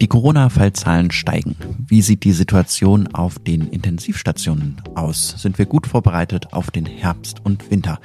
[0.00, 1.56] Die Corona-Fallzahlen steigen.
[1.78, 5.36] Wie sieht die Situation auf den Intensivstationen aus?
[5.38, 8.00] Sind wir gut vorbereitet auf den Herbst und Winter?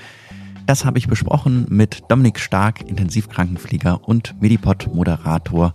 [0.67, 5.73] Das habe ich besprochen mit Dominik Stark, Intensivkrankenpfleger und Medipod-Moderator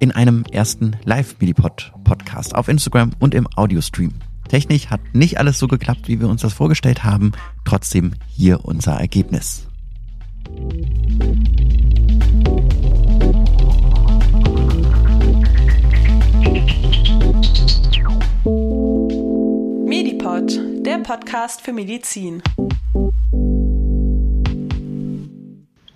[0.00, 4.14] in einem ersten Live-Medipod-Podcast auf Instagram und im Audiostream.
[4.48, 7.32] Technisch hat nicht alles so geklappt, wie wir uns das vorgestellt haben.
[7.64, 9.68] Trotzdem hier unser Ergebnis.
[19.86, 22.42] Medipod, der Podcast für Medizin.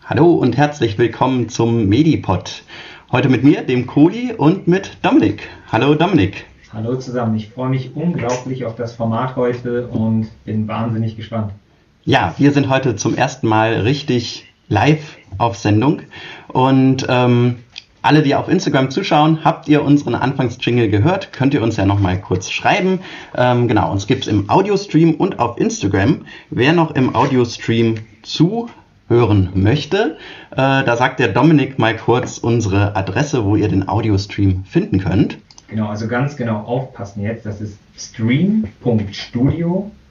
[0.05, 2.62] Hallo und herzlich willkommen zum Medipod.
[3.10, 5.48] Heute mit mir, dem Kohli und mit Dominik.
[5.72, 6.47] Hallo Dominik.
[6.72, 11.52] Hallo zusammen, ich freue mich unglaublich auf das Format heute und bin wahnsinnig gespannt.
[12.09, 16.03] Ja, wir sind heute zum ersten Mal richtig live auf Sendung
[16.47, 17.56] und ähm,
[18.00, 21.33] alle, die auf Instagram zuschauen, habt ihr unseren Anfangsjingle gehört?
[21.33, 23.00] Könnt ihr uns ja nochmal kurz schreiben.
[23.36, 26.27] Ähm, genau, uns gibt es im Audiostream und auf Instagram.
[26.48, 30.17] Wer noch im Audiostream zuhören möchte,
[30.52, 35.39] äh, da sagt der Dominik mal kurz unsere Adresse, wo ihr den Audiostream finden könnt.
[35.67, 37.45] Genau, also ganz genau aufpassen jetzt.
[37.45, 37.78] Das ist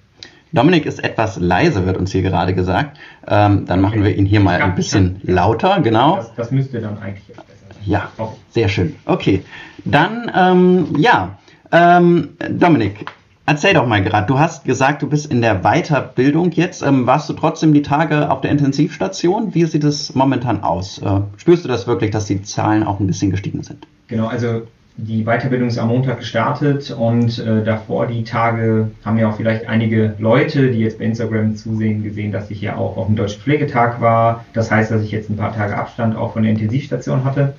[0.53, 2.99] Dominik ist etwas leise, wird uns hier gerade gesagt.
[3.27, 6.17] Ähm, dann machen wir ihn hier mal ein bisschen lauter, genau.
[6.17, 7.83] Das, das müsste dann eigentlich jetzt besser sein.
[7.87, 8.11] Ja,
[8.51, 8.97] sehr schön.
[9.07, 9.45] Okay,
[9.85, 11.39] dann, ähm, ja,
[11.73, 13.07] ähm, Dominik,
[13.47, 14.27] erzähl doch mal gerade.
[14.27, 16.83] Du hast gesagt, du bist in der Weiterbildung jetzt.
[16.83, 19.55] Ähm, warst du trotzdem die Tage auf der Intensivstation?
[19.55, 20.99] Wie sieht es momentan aus?
[20.99, 23.87] Äh, spürst du das wirklich, dass die Zahlen auch ein bisschen gestiegen sind?
[24.09, 24.67] Genau, also
[24.97, 29.67] die Weiterbildung ist am Montag gestartet und äh, davor die Tage haben ja auch vielleicht
[29.67, 33.41] einige Leute, die jetzt bei Instagram zusehen, gesehen, dass ich ja auch auf dem Deutschen
[33.41, 34.45] Pflegetag war.
[34.53, 37.55] Das heißt, dass ich jetzt ein paar Tage Abstand auch von der Intensivstation hatte.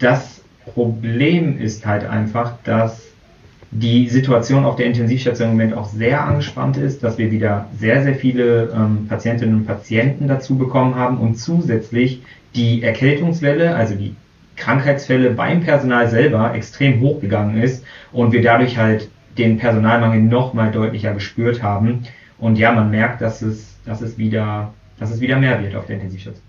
[0.00, 0.40] Das
[0.74, 3.06] Problem ist halt einfach, dass
[3.70, 8.02] die Situation auf der Intensivstation im Moment auch sehr angespannt ist, dass wir wieder sehr,
[8.02, 12.22] sehr viele ähm, Patientinnen und Patienten dazu bekommen haben und zusätzlich
[12.56, 14.16] die Erkältungswelle, also die
[14.58, 19.08] Krankheitsfälle beim Personal selber extrem hochgegangen ist und wir dadurch halt
[19.38, 22.04] den Personalmangel noch mal deutlicher gespürt haben.
[22.38, 25.86] Und ja, man merkt, dass es, dass es, wieder, dass es wieder mehr wird auf
[25.86, 26.42] der Intensivstation.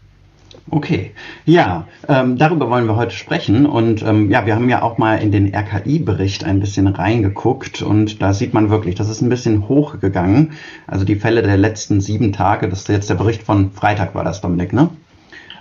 [0.72, 1.12] Okay,
[1.46, 3.66] ja, ähm, darüber wollen wir heute sprechen.
[3.66, 8.22] Und ähm, ja, wir haben ja auch mal in den RKI-Bericht ein bisschen reingeguckt und
[8.22, 10.53] da sieht man wirklich, das ist ein bisschen hochgegangen.
[10.85, 14.23] Also die Fälle der letzten sieben Tage, das ist jetzt der Bericht von Freitag, war
[14.23, 14.90] das, Dominik, ne?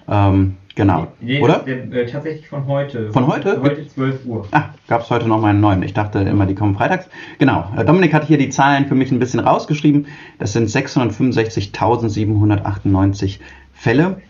[0.08, 1.08] Ähm, Genau.
[1.20, 1.58] Nee, Oder?
[1.66, 3.12] Der, äh, tatsächlich von heute.
[3.12, 3.60] Von heute?
[3.60, 4.46] Heute 12 Uhr.
[4.52, 5.82] Ah, gab es heute noch mal einen neuen.
[5.82, 7.08] Ich dachte immer, die kommen freitags.
[7.40, 7.68] Genau.
[7.76, 10.06] Äh, Dominik hat hier die Zahlen für mich ein bisschen rausgeschrieben.
[10.38, 13.40] Das sind 665.798
[13.72, 14.22] Fälle.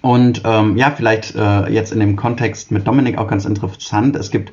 [0.00, 4.14] Und ähm, ja, vielleicht äh, jetzt in dem Kontext mit Dominik auch ganz interessant.
[4.14, 4.52] Es gibt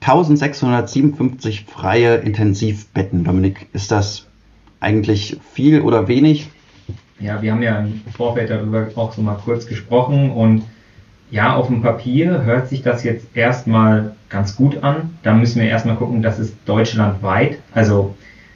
[0.00, 3.24] 1657 freie Intensivbetten.
[3.24, 4.26] Dominik, ist das
[4.80, 6.48] eigentlich viel oder wenig?
[7.20, 10.64] Ja, wir haben ja im Vorfeld darüber auch so mal kurz gesprochen und
[11.30, 15.16] ja, auf dem Papier hört sich das jetzt erstmal ganz gut an.
[15.22, 17.58] Da müssen wir erstmal gucken, das ist deutschlandweit.
[17.72, 18.14] Also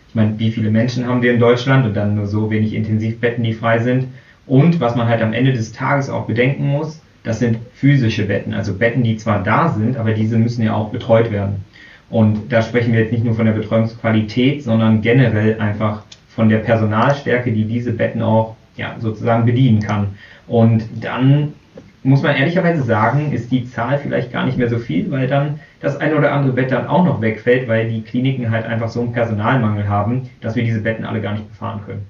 [0.08, 3.42] ich meine, wie viele Menschen haben wir in Deutschland und dann nur so wenig Intensivbetten,
[3.42, 4.08] die frei sind.
[4.46, 8.54] Und was man halt am Ende des Tages auch bedenken muss, das sind physische Betten,
[8.54, 11.64] also Betten, die zwar da sind, aber diese müssen ja auch betreut werden.
[12.08, 16.04] Und da sprechen wir jetzt nicht nur von der Betreuungsqualität, sondern generell einfach
[16.36, 20.08] von der Personalstärke, die diese Betten auch ja, sozusagen bedienen kann.
[20.46, 21.54] Und dann
[22.02, 25.58] muss man ehrlicherweise sagen, ist die Zahl vielleicht gar nicht mehr so viel, weil dann
[25.80, 29.00] das eine oder andere Bett dann auch noch wegfällt, weil die Kliniken halt einfach so
[29.00, 32.06] einen Personalmangel haben, dass wir diese Betten alle gar nicht befahren können.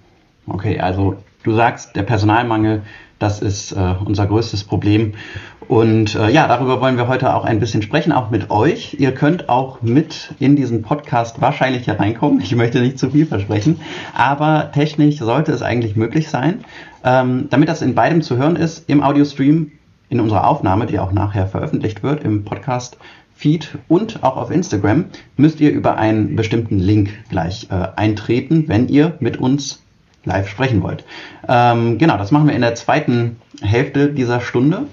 [0.49, 2.83] Okay, also du sagst, der Personalmangel,
[3.19, 5.15] das ist äh, unser größtes Problem.
[5.69, 8.97] Und äh, ja, darüber wollen wir heute auch ein bisschen sprechen, auch mit euch.
[9.01, 12.41] Ihr könnt auch mit in diesen Podcast wahrscheinlich hereinkommen.
[12.41, 13.81] Ich möchte nicht zu viel versprechen,
[14.15, 16.65] aber technisch sollte es eigentlich möglich sein.
[17.05, 19.73] Ähm, damit das in beidem zu hören ist, im Audiostream,
[20.09, 22.99] in unserer Aufnahme, die auch nachher veröffentlicht wird, im Podcast
[23.35, 28.89] Feed und auch auf Instagram, müsst ihr über einen bestimmten Link gleich äh, eintreten, wenn
[28.89, 29.83] ihr mit uns
[30.27, 31.05] live sprechen wollt.
[31.49, 34.87] Ähm, genau, das machen wir in der zweiten Hälfte dieser Stunde.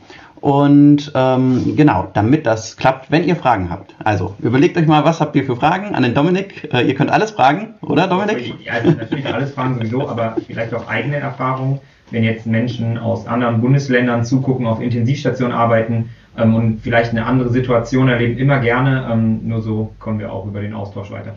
[0.44, 3.96] Und ähm, genau, damit das klappt, wenn ihr Fragen habt.
[4.04, 6.70] Also überlegt euch mal, was habt ihr für Fragen an den Dominik?
[6.74, 8.54] Äh, ihr könnt alles fragen, oder Dominik?
[8.62, 11.80] Ja, also natürlich alles fragen sowieso, aber vielleicht auch eigene Erfahrungen.
[12.12, 17.50] Wenn jetzt Menschen aus anderen Bundesländern zugucken, auf Intensivstationen arbeiten ähm, und vielleicht eine andere
[17.50, 19.08] Situation erleben, immer gerne.
[19.10, 21.36] Ähm, nur so kommen wir auch über den Austausch weiter.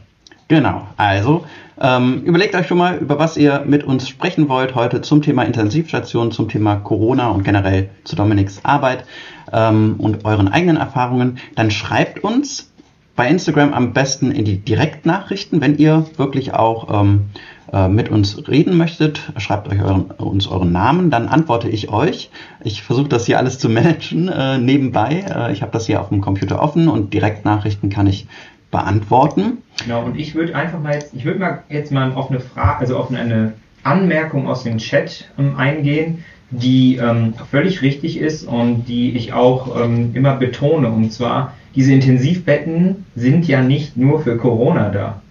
[0.48, 1.44] Genau, also
[1.80, 5.42] ähm, überlegt euch schon mal, über was ihr mit uns sprechen wollt heute zum Thema
[5.42, 9.04] Intensivstation, zum Thema Corona und generell zu Dominiks Arbeit
[9.52, 11.38] ähm, und euren eigenen Erfahrungen.
[11.56, 12.70] Dann schreibt uns
[13.16, 17.30] bei Instagram am besten in die Direktnachrichten, wenn ihr wirklich auch ähm,
[17.72, 19.32] äh, mit uns reden möchtet.
[19.38, 22.30] Schreibt euch euren, uns euren Namen, dann antworte ich euch.
[22.62, 25.24] Ich versuche das hier alles zu managen äh, nebenbei.
[25.28, 28.28] Äh, ich habe das hier auf dem Computer offen und Direktnachrichten kann ich
[28.76, 29.58] beantworten.
[29.82, 32.80] Genau, und ich würde einfach mal jetzt, ich würde mal jetzt mal auf eine Frage,
[32.80, 38.84] also auf eine Anmerkung aus dem Chat ähm, eingehen, die ähm, völlig richtig ist und
[38.84, 40.88] die ich auch ähm, immer betone.
[40.88, 45.22] Und zwar, diese Intensivbetten sind ja nicht nur für Corona da.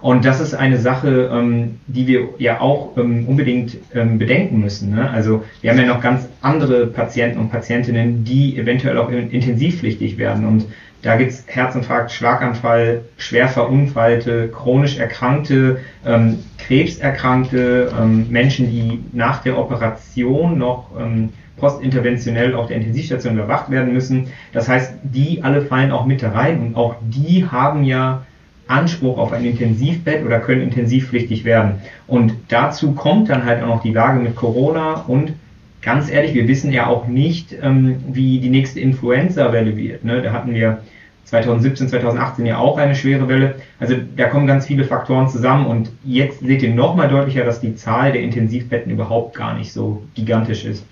[0.00, 4.90] Und das ist eine Sache, ähm, die wir ja auch ähm, unbedingt ähm, bedenken müssen.
[4.94, 5.08] Ne?
[5.10, 10.44] Also wir haben ja noch ganz andere Patienten und Patientinnen, die eventuell auch intensivpflichtig werden.
[10.44, 10.64] Und
[11.02, 19.58] da gibt's Herzinfarkt, Schlaganfall, schwer Verunfallte, chronisch Erkrankte, ähm, Krebserkrankte, ähm, Menschen, die nach der
[19.58, 24.28] Operation noch ähm, postinterventionell auf der Intensivstation überwacht werden müssen.
[24.52, 28.22] Das heißt, die alle fallen auch mit rein und auch die haben ja
[28.68, 31.80] Anspruch auf ein Intensivbett oder können intensivpflichtig werden.
[32.06, 35.34] Und dazu kommt dann halt auch noch die Lage mit Corona und
[35.82, 40.04] ganz ehrlich, wir wissen ja auch nicht, ähm, wie die nächste Influenza-Welle wird.
[40.04, 40.22] Ne?
[40.22, 40.78] Da hatten wir
[41.24, 43.56] 2017, 2018 ja auch eine schwere Welle.
[43.80, 47.74] Also da kommen ganz viele Faktoren zusammen und jetzt seht ihr nochmal deutlicher, dass die
[47.74, 50.84] Zahl der Intensivbetten überhaupt gar nicht so gigantisch ist.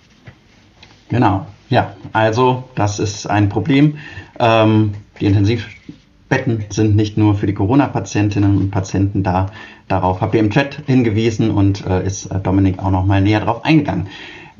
[1.08, 3.98] Genau, ja, also das ist ein Problem.
[4.38, 9.50] Ähm, die Intensivbetten sind nicht nur für die Corona-Patientinnen und Patienten da.
[9.88, 13.64] Darauf habt ihr im Chat hingewiesen und äh, ist äh, Dominik auch nochmal näher drauf
[13.64, 14.06] eingegangen.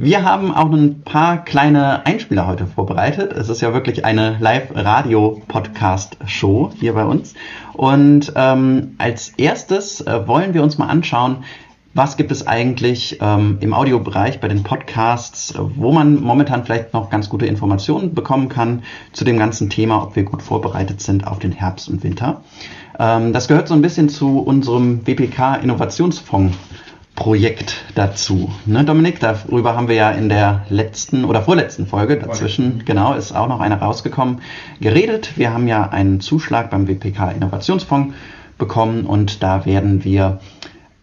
[0.03, 3.35] Wir haben auch ein paar kleine Einspieler heute vorbereitet.
[3.35, 7.35] Es ist ja wirklich eine Live-Radio-Podcast-Show hier bei uns.
[7.75, 11.45] Und ähm, als erstes äh, wollen wir uns mal anschauen,
[11.93, 17.11] was gibt es eigentlich ähm, im Audiobereich bei den Podcasts, wo man momentan vielleicht noch
[17.11, 21.41] ganz gute Informationen bekommen kann zu dem ganzen Thema, ob wir gut vorbereitet sind auf
[21.41, 22.41] den Herbst und Winter.
[22.99, 26.57] Ähm, das gehört so ein bisschen zu unserem WPK Innovationsfonds
[27.21, 28.51] Projekt dazu.
[28.65, 33.33] Ne, Dominik, darüber haben wir ja in der letzten oder vorletzten Folge dazwischen, genau, ist
[33.33, 34.41] auch noch eine rausgekommen,
[34.81, 35.37] geredet.
[35.37, 38.15] Wir haben ja einen Zuschlag beim WPK Innovationsfonds
[38.57, 40.41] bekommen und da werden wir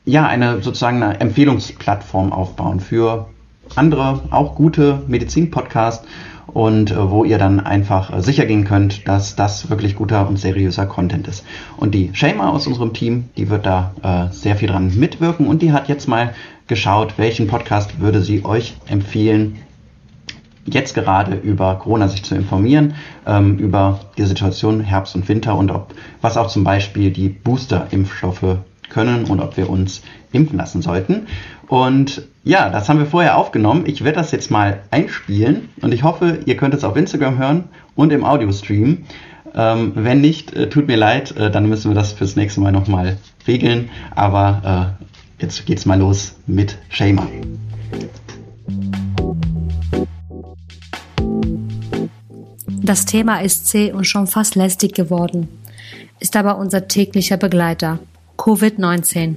[0.05, 3.27] ja eine sozusagen eine Empfehlungsplattform aufbauen für
[3.75, 6.03] andere, auch gute Medizin-Podcasts
[6.47, 10.37] und äh, wo ihr dann einfach äh, sicher gehen könnt, dass das wirklich guter und
[10.37, 11.45] seriöser Content ist.
[11.77, 15.61] Und die Shema aus unserem Team, die wird da äh, sehr viel dran mitwirken und
[15.61, 16.33] die hat jetzt mal
[16.67, 19.57] geschaut, welchen Podcast würde sie euch empfehlen,
[20.65, 25.71] jetzt gerade über Corona sich zu informieren, ähm, über die Situation Herbst und Winter und
[25.71, 28.57] ob, was auch zum Beispiel die Booster-Impfstoffe
[28.89, 30.01] können und ob wir uns
[30.31, 31.27] impfen lassen sollten.
[31.67, 33.83] Und ja, das haben wir vorher aufgenommen.
[33.85, 37.65] Ich werde das jetzt mal einspielen und ich hoffe, ihr könnt es auf Instagram hören
[37.95, 39.05] und im Audio-Stream.
[39.53, 42.71] Ähm, wenn nicht, äh, tut mir leid, äh, dann müssen wir das fürs nächste Mal
[42.71, 43.89] nochmal regeln.
[44.15, 44.95] Aber
[45.39, 47.27] äh, jetzt geht's mal los mit Shamer.
[52.81, 55.49] Das Thema ist zäh und schon fast lästig geworden,
[56.19, 57.99] ist aber unser täglicher Begleiter.
[58.37, 59.35] Covid-19.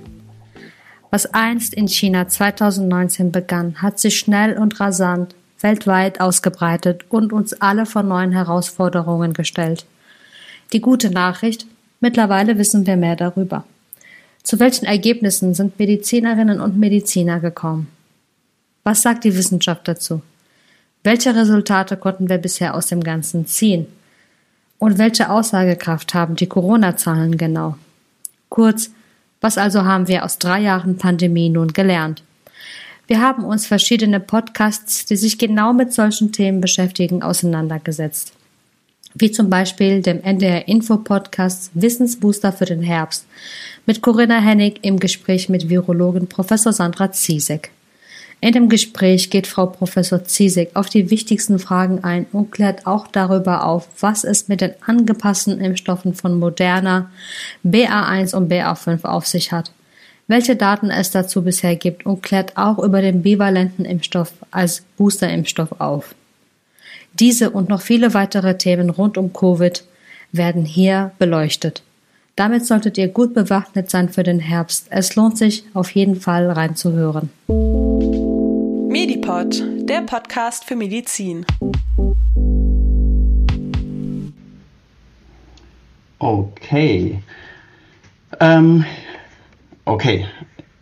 [1.10, 7.60] Was einst in China 2019 begann, hat sich schnell und rasant weltweit ausgebreitet und uns
[7.60, 9.84] alle vor neuen Herausforderungen gestellt.
[10.72, 11.66] Die gute Nachricht,
[12.00, 13.64] mittlerweile wissen wir mehr darüber.
[14.42, 17.88] Zu welchen Ergebnissen sind Medizinerinnen und Mediziner gekommen?
[18.84, 20.22] Was sagt die Wissenschaft dazu?
[21.02, 23.86] Welche Resultate konnten wir bisher aus dem Ganzen ziehen?
[24.78, 27.76] Und welche Aussagekraft haben die Corona-Zahlen genau?
[28.48, 28.90] Kurz,
[29.40, 32.22] was also haben wir aus drei Jahren Pandemie nun gelernt?
[33.06, 38.32] Wir haben uns verschiedene Podcasts, die sich genau mit solchen Themen beschäftigen, auseinandergesetzt.
[39.14, 43.26] Wie zum Beispiel dem NDR Info Podcast Wissensbooster für den Herbst
[43.84, 47.72] mit Corinna Hennig im Gespräch mit Virologin Professor Sandra Ziesek.
[48.42, 53.06] In dem Gespräch geht Frau Professor Ziesek auf die wichtigsten Fragen ein und klärt auch
[53.06, 57.10] darüber auf, was es mit den angepassten Impfstoffen von Moderna,
[57.66, 59.72] BA1 und BA5 auf sich hat,
[60.26, 65.78] welche Daten es dazu bisher gibt und klärt auch über den bivalenten Impfstoff als Boosterimpfstoff
[65.78, 66.14] auf.
[67.12, 69.84] Diese und noch viele weitere Themen rund um Covid
[70.32, 71.82] werden hier beleuchtet.
[72.36, 74.86] Damit solltet ihr gut bewaffnet sein für den Herbst.
[74.88, 77.28] Es lohnt sich auf jeden Fall reinzuhören.
[78.90, 81.46] Medipod, der Podcast für Medizin.
[86.18, 87.22] Okay.
[88.40, 88.84] Ähm,
[89.84, 90.26] okay,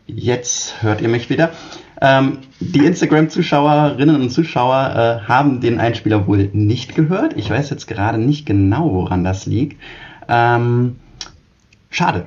[0.06, 1.52] jetzt hört ihr mich wieder.
[2.00, 7.36] Ähm, die Instagram-Zuschauerinnen und Zuschauer äh, haben den Einspieler wohl nicht gehört.
[7.36, 9.78] Ich weiß jetzt gerade nicht genau, woran das liegt.
[10.30, 10.96] Ähm,
[11.90, 12.26] schade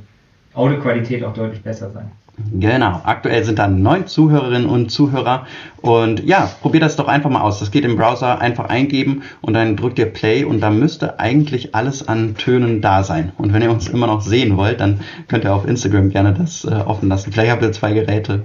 [0.53, 2.11] Audioqualität auch deutlich besser sein.
[2.51, 5.45] Genau, aktuell sind da neun Zuhörerinnen und Zuhörer
[5.81, 7.59] und ja, probiert das doch einfach mal aus.
[7.59, 11.75] Das geht im Browser einfach eingeben und dann drückt ihr Play und da müsste eigentlich
[11.75, 13.33] alles an Tönen da sein.
[13.37, 16.65] Und wenn ihr uns immer noch sehen wollt, dann könnt ihr auf Instagram gerne das
[16.65, 17.31] äh, offen lassen.
[17.31, 18.41] Vielleicht habt ihr zwei Geräte.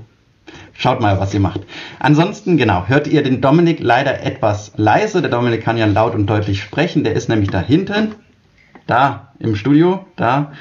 [0.74, 1.62] Schaut mal, was ihr macht.
[1.98, 5.22] Ansonsten, genau, hört ihr den Dominik leider etwas leise.
[5.22, 7.04] Der Dominik kann ja laut und deutlich sprechen.
[7.04, 8.14] Der ist nämlich da hinten,
[8.86, 10.52] da im Studio, da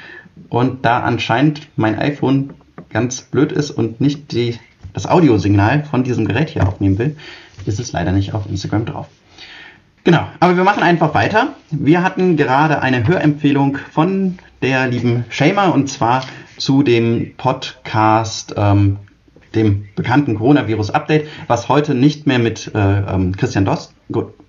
[0.48, 2.54] und da anscheinend mein iPhone
[2.90, 4.58] ganz blöd ist und nicht die,
[4.92, 7.16] das Audiosignal von diesem Gerät hier aufnehmen will,
[7.66, 9.08] ist es leider nicht auf Instagram drauf.
[10.04, 11.54] Genau, aber wir machen einfach weiter.
[11.70, 16.24] Wir hatten gerade eine Hörempfehlung von der lieben Shema und zwar
[16.56, 18.98] zu dem Podcast ähm,
[19.54, 23.92] dem bekannten Coronavirus-Update, was heute nicht mehr mit äh, ähm, Christian, Dost,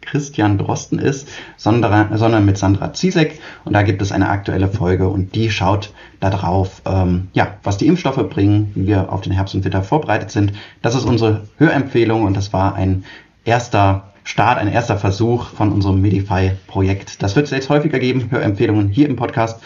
[0.01, 3.39] Christian Drosten ist, sondern, sondern mit Sandra Ziesek.
[3.65, 7.87] Und da gibt es eine aktuelle Folge und die schaut darauf, ähm, ja, was die
[7.87, 10.53] Impfstoffe bringen, wie wir auf den Herbst und Winter vorbereitet sind.
[10.81, 13.03] Das ist unsere Hörempfehlung und das war ein
[13.45, 17.23] erster Start, ein erster Versuch von unserem Medify-Projekt.
[17.23, 19.59] Das wird es jetzt häufiger geben, Hörempfehlungen hier im Podcast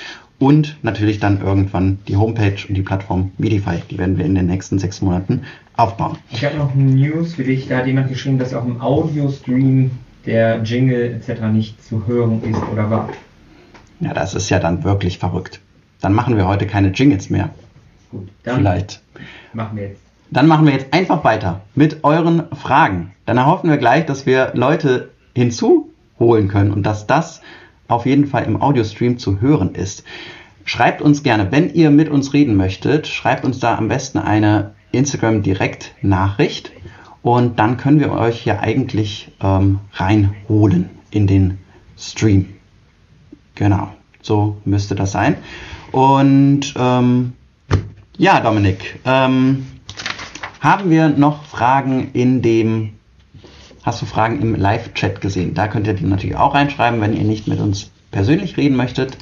[0.44, 3.82] und natürlich dann irgendwann die Homepage und die Plattform Medify.
[3.90, 5.44] Die werden wir in den nächsten sechs Monaten
[5.78, 6.18] aufbauen.
[6.32, 7.70] Ich habe noch News für dich.
[7.70, 9.92] Da hat jemand geschrieben, dass auch im Audio-Stream
[10.26, 11.44] der Jingle etc.
[11.54, 13.10] nicht zu hören ist oder war.
[14.02, 15.62] Ja, das ist ja dann wirklich verrückt.
[16.02, 17.50] Dann machen wir heute keine Jingles mehr.
[18.12, 19.02] Gut, dann Vielleicht.
[19.54, 20.02] machen wir jetzt.
[20.30, 23.14] Dann machen wir jetzt einfach weiter mit euren Fragen.
[23.26, 27.42] Dann erhoffen wir gleich, dass wir Leute hinzuholen können und dass das
[27.94, 30.04] auf jeden Fall im Audiostream zu hören ist.
[30.66, 34.76] Schreibt uns gerne, wenn ihr mit uns reden möchtet, schreibt uns da am besten eine
[34.92, 36.72] Instagram Direkt Nachricht
[37.22, 41.58] und dann können wir euch hier eigentlich ähm, reinholen in den
[41.98, 42.50] Stream.
[43.56, 43.90] Genau,
[44.22, 45.36] so müsste das sein.
[45.92, 47.34] Und ähm,
[48.18, 49.66] ja, Dominik, ähm,
[50.60, 52.94] haben wir noch Fragen in dem
[53.84, 55.54] hast du Fragen im Live-Chat gesehen.
[55.54, 59.18] Da könnt ihr die natürlich auch reinschreiben, wenn ihr nicht mit uns persönlich reden möchtet.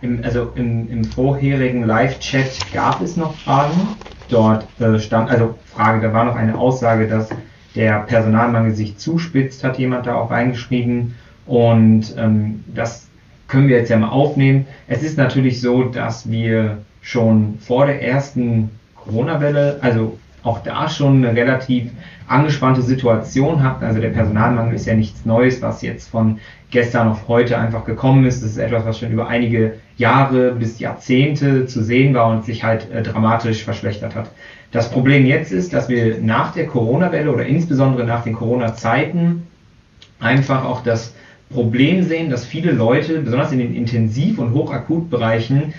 [0.00, 3.96] Im, also im, im vorherigen Live-Chat gab es noch Fragen.
[4.28, 7.28] Dort äh, stand, also Frage, da war noch eine Aussage, dass
[7.74, 11.14] der Personalmangel sich zuspitzt, hat jemand da auch reingeschrieben.
[11.46, 13.08] Und ähm, das
[13.48, 14.66] können wir jetzt ja mal aufnehmen.
[14.86, 21.24] Es ist natürlich so, dass wir schon vor der ersten Corona-Welle, also auch da schon
[21.24, 21.90] eine relativ
[22.28, 23.84] angespannte Situation hatten.
[23.84, 26.38] Also der Personalmangel ist ja nichts Neues, was jetzt von
[26.70, 28.42] gestern auf heute einfach gekommen ist.
[28.42, 32.62] Das ist etwas, was schon über einige Jahre bis Jahrzehnte zu sehen war und sich
[32.62, 34.30] halt äh, dramatisch verschlechtert hat.
[34.70, 39.46] Das Problem jetzt ist, dass wir nach der Corona-Welle oder insbesondere nach den Corona-Zeiten
[40.20, 41.14] einfach auch das
[41.50, 45.72] Problem sehen, dass viele Leute, besonders in den Intensiv- und Hochakutbereichen,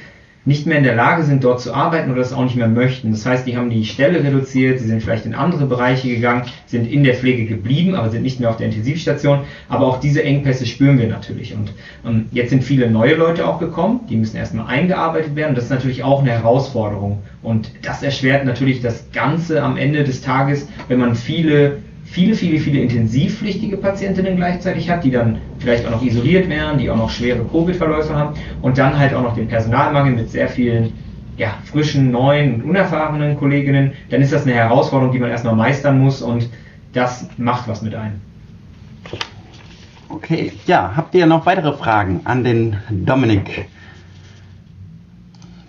[0.46, 3.12] nicht mehr in der Lage sind, dort zu arbeiten oder das auch nicht mehr möchten.
[3.12, 6.86] Das heißt, die haben die Stelle reduziert, sie sind vielleicht in andere Bereiche gegangen, sind
[6.86, 9.40] in der Pflege geblieben, aber sind nicht mehr auf der Intensivstation.
[9.70, 11.56] Aber auch diese Engpässe spüren wir natürlich.
[11.56, 11.74] Und
[12.06, 15.56] ähm, jetzt sind viele neue Leute auch gekommen, die müssen erstmal eingearbeitet werden.
[15.56, 17.24] Das ist natürlich auch eine Herausforderung.
[17.42, 21.78] Und das erschwert natürlich das Ganze am Ende des Tages, wenn man viele
[22.16, 26.90] viele, viele, viele intensivpflichtige Patientinnen gleichzeitig hat, die dann vielleicht auch noch isoliert werden, die
[26.90, 30.94] auch noch schwere Covid-Verläufe haben und dann halt auch noch den Personalmangel mit sehr vielen
[31.36, 36.00] ja, frischen, neuen und unerfahrenen Kolleginnen, dann ist das eine Herausforderung, die man erstmal meistern
[36.00, 36.50] muss und
[36.94, 38.22] das macht was mit einem.
[40.08, 43.68] Okay, ja, habt ihr noch weitere Fragen an den Dominik?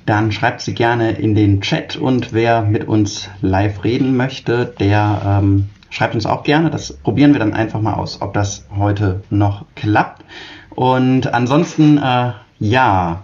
[0.05, 5.41] Dann schreibt sie gerne in den Chat und wer mit uns live reden möchte, der
[5.43, 9.23] ähm, Schreibt uns auch gerne, das probieren wir dann einfach mal aus, ob das heute
[9.31, 10.25] noch klappt.
[10.71, 13.23] Und ansonsten, äh, ja,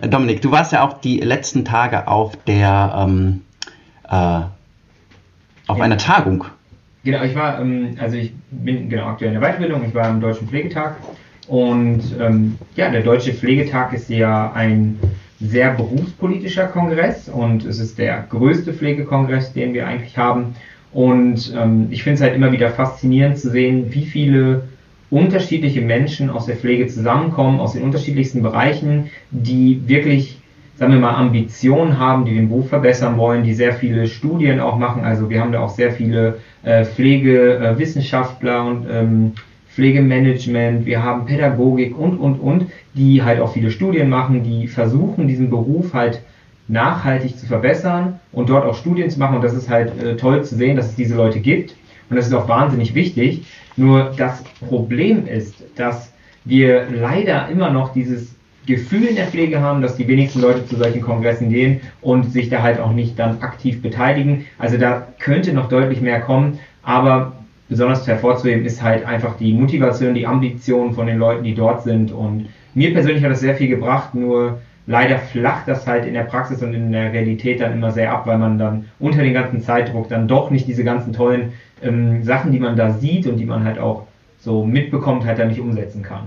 [0.00, 3.42] Dominik, du warst ja auch die letzten Tage auf der, ähm,
[4.08, 4.40] äh,
[5.66, 5.84] auf ja.
[5.84, 6.44] einer Tagung.
[7.04, 10.20] Genau, ich war, ähm, also ich bin genau aktuell in der Weiterbildung, ich war am
[10.20, 10.96] Deutschen Pflegetag
[11.48, 14.98] und ähm, ja, der Deutsche Pflegetag ist ja ein
[15.40, 20.54] sehr berufspolitischer Kongress und es ist der größte Pflegekongress, den wir eigentlich haben.
[20.94, 24.62] Und ähm, ich finde es halt immer wieder faszinierend zu sehen, wie viele
[25.10, 30.38] unterschiedliche Menschen aus der Pflege zusammenkommen, aus den unterschiedlichsten Bereichen, die wirklich,
[30.76, 34.78] sagen wir mal, Ambitionen haben, die den Beruf verbessern wollen, die sehr viele Studien auch
[34.78, 35.04] machen.
[35.04, 39.32] Also wir haben da auch sehr viele äh, Pflegewissenschaftler und ähm,
[39.74, 45.26] Pflegemanagement, wir haben Pädagogik und, und, und, die halt auch viele Studien machen, die versuchen,
[45.26, 46.20] diesen Beruf halt
[46.68, 49.36] nachhaltig zu verbessern und dort auch Studien zu machen.
[49.36, 51.74] Und das ist halt äh, toll zu sehen, dass es diese Leute gibt.
[52.10, 53.44] Und das ist auch wahnsinnig wichtig.
[53.76, 56.12] Nur das Problem ist, dass
[56.44, 58.34] wir leider immer noch dieses
[58.66, 62.48] Gefühl in der Pflege haben, dass die wenigsten Leute zu solchen Kongressen gehen und sich
[62.48, 64.46] da halt auch nicht dann aktiv beteiligen.
[64.58, 67.32] Also da könnte noch deutlich mehr kommen, aber
[67.68, 72.12] besonders hervorzuheben ist halt einfach die Motivation, die Ambition von den Leuten, die dort sind.
[72.12, 76.24] Und mir persönlich hat das sehr viel gebracht, nur leider flacht das halt in der
[76.24, 79.60] Praxis und in der Realität dann immer sehr ab, weil man dann unter den ganzen
[79.60, 83.46] Zeitdruck dann doch nicht diese ganzen tollen ähm, Sachen, die man da sieht und die
[83.46, 84.06] man halt auch
[84.38, 86.26] so mitbekommt, halt dann nicht umsetzen kann.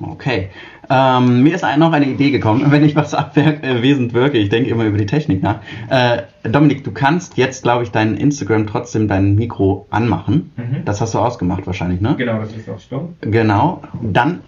[0.00, 0.48] Okay.
[0.88, 4.38] Ähm, mir ist noch eine Idee gekommen, wenn ich was abwesend wirke.
[4.38, 5.60] Ich denke immer über die Technik nach.
[5.88, 10.52] Äh, Dominik, du kannst jetzt, glaube ich, dein Instagram trotzdem dein Mikro anmachen.
[10.56, 10.84] Mhm.
[10.84, 12.14] Das hast du ausgemacht wahrscheinlich, ne?
[12.16, 13.14] Genau, das ist auch stumm.
[13.20, 13.82] Genau.
[14.02, 14.40] Dann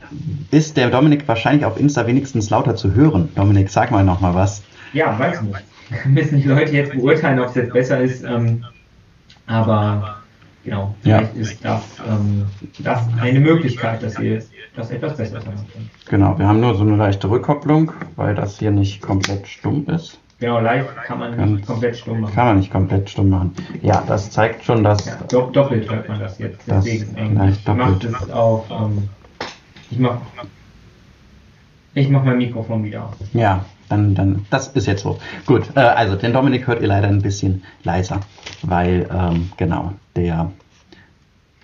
[0.50, 3.28] ist der Dominik wahrscheinlich auf Insta wenigstens lauter zu hören.
[3.34, 4.62] Dominik, sag mal noch mal was.
[4.92, 5.58] Ja, weiß nicht.
[6.06, 8.24] Müssen die Leute jetzt beurteilen, ob es jetzt besser ist.
[8.24, 8.64] Ähm,
[9.46, 10.21] aber
[10.64, 11.40] Genau, vielleicht ja.
[11.40, 12.46] ist das, ähm,
[12.78, 14.42] das eine Möglichkeit, dass wir
[14.76, 15.90] das etwas besser machen können.
[16.08, 20.20] Genau, wir haben nur so eine leichte Rückkopplung, weil das hier nicht komplett stumm ist.
[20.38, 22.34] Genau, live kann man kann, nicht komplett stumm machen.
[22.34, 23.54] Kann man nicht komplett stumm machen.
[23.80, 25.04] Ja, das zeigt schon, dass...
[25.06, 26.60] Ja, doppelt hört man das jetzt.
[26.66, 28.70] Deswegen, ähm, ich mache das auf...
[28.70, 29.08] Ähm,
[29.90, 30.20] ich mache
[31.94, 33.14] ich mach mein Mikrofon wieder aus.
[33.34, 35.18] Ja, dann, dann, das ist jetzt so.
[35.46, 38.20] Gut, äh, also den Dominik hört ihr leider ein bisschen leiser,
[38.62, 40.50] weil, ähm, genau, der.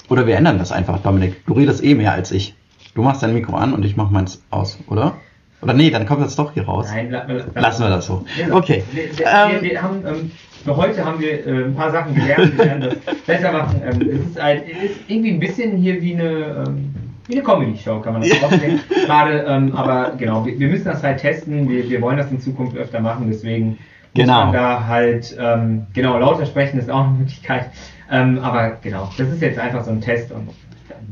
[0.08, 1.44] Oder wir ändern das einfach, Dominik.
[1.46, 2.54] Du redest eh mehr als ich.
[2.94, 5.14] Du machst dein Mikro an und ich mach meins aus, oder?
[5.60, 6.86] Oder nee, dann kommt das doch hier raus.
[6.90, 8.24] Nein, la, la, lassen wir das so.
[8.52, 8.84] Okay.
[8.92, 10.30] Wir, wir, ähm, wir haben, ähm,
[10.64, 13.82] für heute haben wir äh, ein paar Sachen gelernt, wir werden das besser machen.
[13.84, 16.94] Ähm, es, ist halt, es ist irgendwie ein bisschen hier wie eine ähm,
[17.28, 18.80] wie eine Comedy-Show, kann man das auch sehen.
[19.06, 21.68] Gerade, ähm, aber genau, wir, wir, müssen das halt testen.
[21.68, 23.78] Wir, wir wollen das in Zukunft öfter machen, deswegen
[24.14, 24.46] genau.
[24.46, 27.70] muss man da halt, ähm, genau, lauter sprechen ist auch eine Möglichkeit.
[28.10, 30.32] Ähm, aber genau, das ist jetzt einfach so ein Test.
[30.32, 30.48] Und,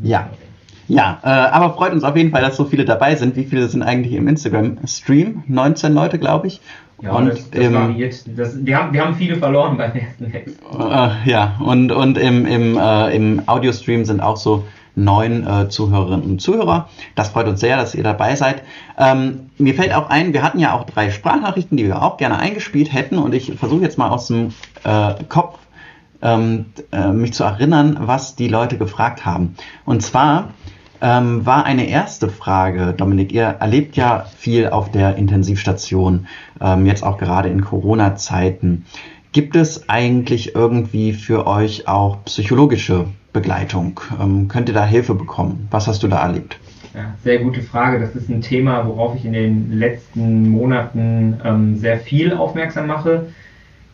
[0.03, 0.31] ja.
[0.89, 3.37] Ja, äh, aber freut uns auf jeden Fall, dass so viele dabei sind.
[3.37, 5.43] Wie viele sind eigentlich im Instagram-Stream?
[5.49, 6.61] 19 Leute, glaube ich.
[7.03, 8.39] Ja, und das, das im, variiert.
[8.39, 10.57] Das, wir, haben, wir haben viele verloren beim ersten Text.
[10.73, 14.65] Äh, ja, und, und im, im, äh, im Audio-Stream sind auch so
[14.97, 16.89] neun äh, Zuhörerinnen und Zuhörer.
[17.15, 18.63] Das freut uns sehr, dass ihr dabei seid.
[18.99, 22.39] Ähm, mir fällt auch ein, wir hatten ja auch drei Sprachnachrichten, die wir auch gerne
[22.39, 25.59] eingespielt hätten und ich versuche jetzt mal aus dem äh, Kopf
[26.23, 29.55] ähm, äh, mich zu erinnern, was die Leute gefragt haben.
[29.85, 30.55] Und zwar
[31.01, 36.27] ähm, war eine erste Frage, Dominik, ihr erlebt ja viel auf der Intensivstation,
[36.61, 38.87] ähm, jetzt auch gerade in Corona-Zeiten.
[39.37, 44.01] Gibt es eigentlich irgendwie für euch auch psychologische Begleitung?
[44.19, 45.69] Ähm, könnt ihr da Hilfe bekommen?
[45.71, 46.59] Was hast du da erlebt?
[46.95, 48.01] Ja, sehr gute Frage.
[48.01, 53.27] Das ist ein Thema, worauf ich in den letzten Monaten ähm, sehr viel aufmerksam mache.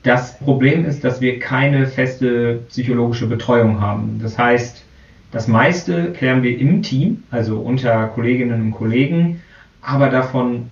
[0.05, 4.21] Das Problem ist, dass wir keine feste psychologische Betreuung haben.
[4.23, 4.85] Das heißt,
[5.33, 9.41] das meiste klären wir im Team, also unter Kolleginnen und Kollegen,
[9.81, 10.71] aber davon,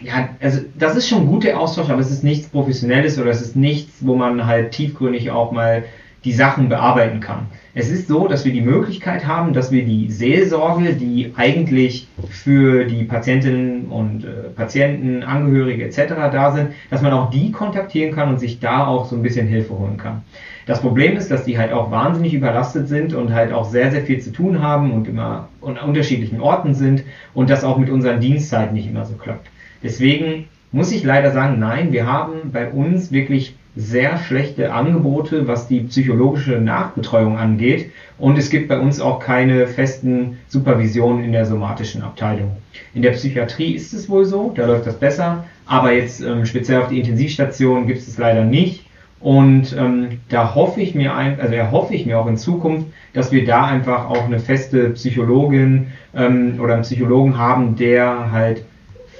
[0.00, 3.40] ja, also das ist schon gut der Austausch, aber es ist nichts Professionelles oder es
[3.40, 5.84] ist nichts, wo man halt tiefgründig auch mal
[6.24, 7.46] die Sachen bearbeiten kann.
[7.74, 12.84] Es ist so, dass wir die Möglichkeit haben, dass wir die Seelsorge, die eigentlich für
[12.84, 16.14] die Patientinnen und äh, Patienten, Angehörige etc.
[16.32, 19.46] da sind, dass man auch die kontaktieren kann und sich da auch so ein bisschen
[19.46, 20.22] Hilfe holen kann.
[20.66, 24.02] Das Problem ist, dass die halt auch wahnsinnig überlastet sind und halt auch sehr, sehr
[24.02, 28.20] viel zu tun haben und immer an unterschiedlichen Orten sind und das auch mit unseren
[28.20, 29.48] Dienstzeiten nicht immer so klappt.
[29.82, 35.68] Deswegen muss ich leider sagen, nein, wir haben bei uns wirklich sehr schlechte Angebote, was
[35.68, 37.92] die psychologische Nachbetreuung angeht.
[38.18, 42.56] Und es gibt bei uns auch keine festen Supervisionen in der somatischen Abteilung.
[42.92, 46.82] In der Psychiatrie ist es wohl so, da läuft das besser, aber jetzt ähm, speziell
[46.82, 48.84] auf die Intensivstation gibt es es leider nicht.
[49.20, 53.32] Und ähm, da hoffe ich mir ein, also erhoffe ich mir auch in Zukunft, dass
[53.32, 58.64] wir da einfach auch eine feste Psychologin ähm, oder einen Psychologen haben, der halt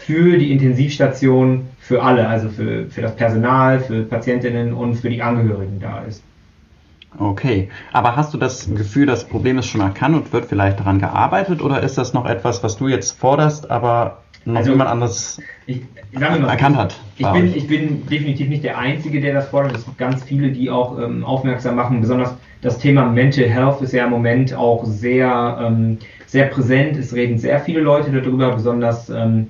[0.09, 5.21] für die Intensivstation für alle, also für, für das Personal, für Patientinnen und für die
[5.21, 6.23] Angehörigen da ist.
[7.18, 10.99] Okay, aber hast du das Gefühl, das Problem ist schon erkannt und wird vielleicht daran
[10.99, 15.42] gearbeitet oder ist das noch etwas, was du jetzt forderst, aber noch also, jemand anderes
[15.66, 16.99] ich, mal, erkannt hat?
[17.18, 19.77] Ich bin, ich bin definitiv nicht der Einzige, der das fordert.
[19.77, 22.01] Es gibt ganz viele, die auch ähm, aufmerksam machen.
[22.01, 26.97] Besonders das Thema Mental Health ist ja im Moment auch sehr, ähm, sehr präsent.
[26.97, 29.49] Es reden sehr viele Leute darüber, besonders ähm,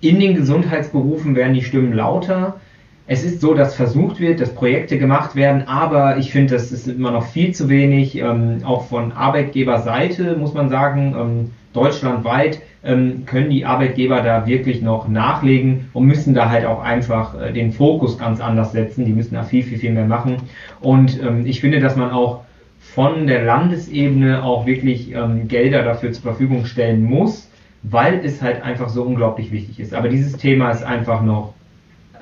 [0.00, 2.60] in den Gesundheitsberufen werden die Stimmen lauter.
[3.08, 6.88] Es ist so, dass versucht wird, dass Projekte gemacht werden, aber ich finde, das ist
[6.88, 8.16] immer noch viel zu wenig.
[8.16, 14.82] Ähm, auch von Arbeitgeberseite muss man sagen, ähm, deutschlandweit ähm, können die Arbeitgeber da wirklich
[14.82, 19.04] noch nachlegen und müssen da halt auch einfach äh, den Fokus ganz anders setzen.
[19.04, 20.38] Die müssen da viel, viel, viel mehr machen.
[20.80, 22.42] Und ähm, ich finde, dass man auch
[22.80, 27.45] von der Landesebene auch wirklich ähm, Gelder dafür zur Verfügung stellen muss,
[27.90, 29.94] weil es halt einfach so unglaublich wichtig ist.
[29.94, 31.54] Aber dieses Thema ist einfach noch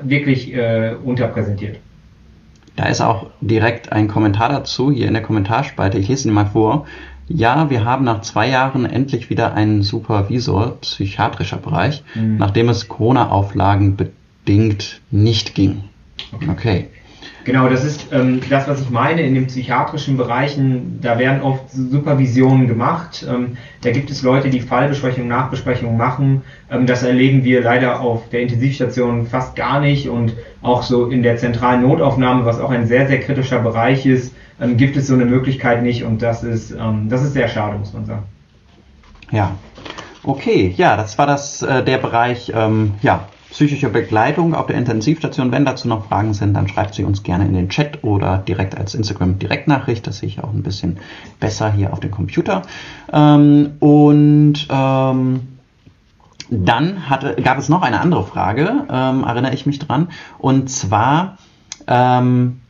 [0.03, 1.79] wirklich äh, unterpräsentiert.
[2.77, 5.99] Da ist auch direkt ein Kommentar dazu hier in der Kommentarspalte.
[5.99, 6.87] Ich lese ihn mal vor.
[7.29, 12.37] Ja, wir haben nach zwei Jahren endlich wieder einen Supervisor, psychiatrischer Bereich, mhm.
[12.37, 15.85] nachdem es Corona-Auflagen bedingt nicht ging.
[16.33, 16.49] Okay.
[16.51, 16.89] okay.
[17.45, 19.21] Genau, das ist ähm, das, was ich meine.
[19.21, 23.27] In den psychiatrischen Bereichen, da werden oft Supervisionen gemacht.
[23.29, 26.43] Ähm, da gibt es Leute, die Fallbesprechungen, Nachbesprechungen machen.
[26.71, 30.09] Ähm, das erleben wir leider auf der Intensivstation fast gar nicht.
[30.09, 34.35] Und auch so in der zentralen Notaufnahme, was auch ein sehr, sehr kritischer Bereich ist,
[34.59, 36.03] ähm, gibt es so eine Möglichkeit nicht.
[36.03, 38.23] Und das ist, ähm, das ist sehr schade, muss man sagen.
[39.31, 39.55] Ja.
[40.23, 45.53] Okay, ja, das war das äh, der Bereich ähm, ja, psychische Begleitung auf der Intensivstation.
[45.53, 48.77] Wenn dazu noch Fragen sind, dann schreibt sie uns gerne in den Chat oder direkt
[48.77, 50.05] als Instagram-Direktnachricht.
[50.09, 50.97] Das sehe ich auch ein bisschen
[51.39, 52.63] besser hier auf dem Computer.
[53.13, 55.41] Ähm, und ähm,
[56.51, 60.09] dann hatte, gab es noch eine andere Frage, ähm, erinnere ich mich dran.
[60.39, 61.39] Und zwar,
[61.87, 62.61] ähm,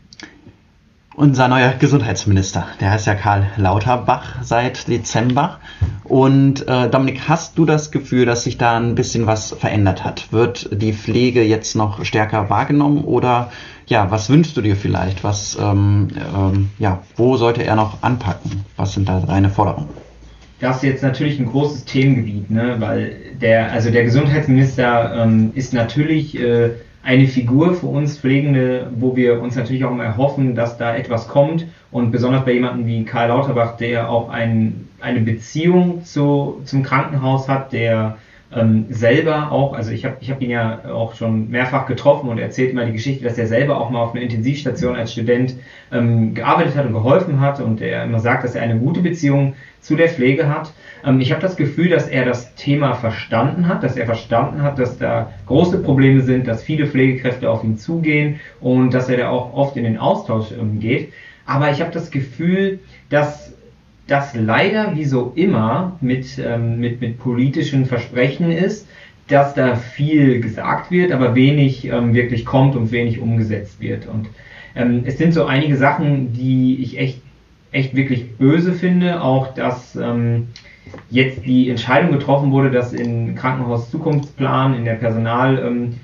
[1.16, 2.66] unser neuer Gesundheitsminister.
[2.80, 5.60] Der heißt ja Karl Lauterbach seit Dezember.
[6.02, 10.32] Und äh, Dominik, hast du das Gefühl, dass sich da ein bisschen was verändert hat?
[10.32, 13.50] Wird die Pflege jetzt noch stärker wahrgenommen oder
[13.86, 15.24] ja, was wünschst du dir vielleicht?
[15.24, 18.64] Was, ähm, ähm, ja, wo sollte er noch anpacken?
[18.76, 19.88] Was sind da deine Forderungen?
[20.60, 22.76] Das ist jetzt natürlich ein großes Themengebiet, ne?
[22.78, 26.70] weil der, also der Gesundheitsminister ähm, ist natürlich äh,
[27.04, 31.28] eine Figur für uns Pflegende, wo wir uns natürlich auch immer erhoffen, dass da etwas
[31.28, 31.66] kommt.
[31.90, 37.48] Und besonders bei jemandem wie Karl Lauterbach, der auch ein, eine Beziehung zu, zum Krankenhaus
[37.48, 38.16] hat, der
[38.54, 42.38] ähm, selber auch, also ich habe ich hab ihn ja auch schon mehrfach getroffen und
[42.38, 45.56] erzählt immer die Geschichte, dass er selber auch mal auf einer Intensivstation als Student
[45.92, 49.54] ähm, gearbeitet hat und geholfen hat und er immer sagt, dass er eine gute Beziehung
[49.80, 50.72] zu der Pflege hat.
[51.04, 54.78] Ähm, ich habe das Gefühl, dass er das Thema verstanden hat, dass er verstanden hat,
[54.78, 59.28] dass da große Probleme sind, dass viele Pflegekräfte auf ihn zugehen und dass er da
[59.30, 61.12] auch oft in den Austausch ähm, geht.
[61.46, 62.78] Aber ich habe das Gefühl,
[63.10, 63.53] dass
[64.06, 68.86] das leider wie so immer mit, ähm, mit, mit politischen Versprechen ist,
[69.28, 74.06] dass da viel gesagt wird, aber wenig ähm, wirklich kommt und wenig umgesetzt wird.
[74.06, 74.28] Und
[74.74, 77.22] ähm, es sind so einige Sachen, die ich echt,
[77.72, 79.22] echt wirklich böse finde.
[79.22, 80.48] Auch, dass ähm,
[81.10, 85.94] jetzt die Entscheidung getroffen wurde, dass im Krankenhaus Zukunftsplan, in der Personal, ähm,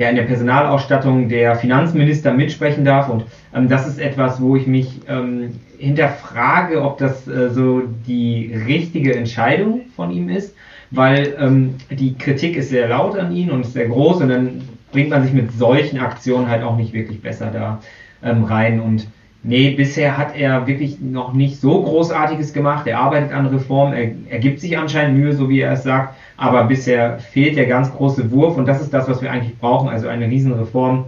[0.00, 3.10] ja, in der Personalausstattung der Finanzminister mitsprechen darf.
[3.10, 8.50] Und ähm, das ist etwas, wo ich mich ähm, hinterfrage, ob das äh, so die
[8.66, 10.56] richtige Entscheidung von ihm ist,
[10.90, 14.62] weil ähm, die Kritik ist sehr laut an ihn und ist sehr groß und dann
[14.90, 17.82] bringt man sich mit solchen Aktionen halt auch nicht wirklich besser da
[18.22, 18.80] ähm, rein.
[18.80, 19.06] Und
[19.42, 22.86] nee, bisher hat er wirklich noch nicht so Großartiges gemacht.
[22.86, 26.16] Er arbeitet an Reformen, er, er gibt sich anscheinend Mühe, so wie er es sagt,
[26.36, 29.88] aber bisher fehlt der ganz große Wurf und das ist das, was wir eigentlich brauchen,
[29.88, 31.06] also eine Riesenreform.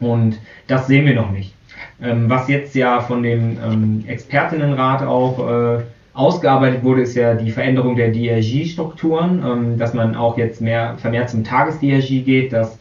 [0.00, 1.54] Und das sehen wir noch nicht.
[2.00, 5.82] Ähm, was jetzt ja von dem ähm, Expertinnenrat auch äh,
[6.14, 11.30] ausgearbeitet wurde, ist ja die Veränderung der DRG-Strukturen, ähm, dass man auch jetzt mehr vermehrt
[11.30, 12.78] zum Tages-DRG geht, dass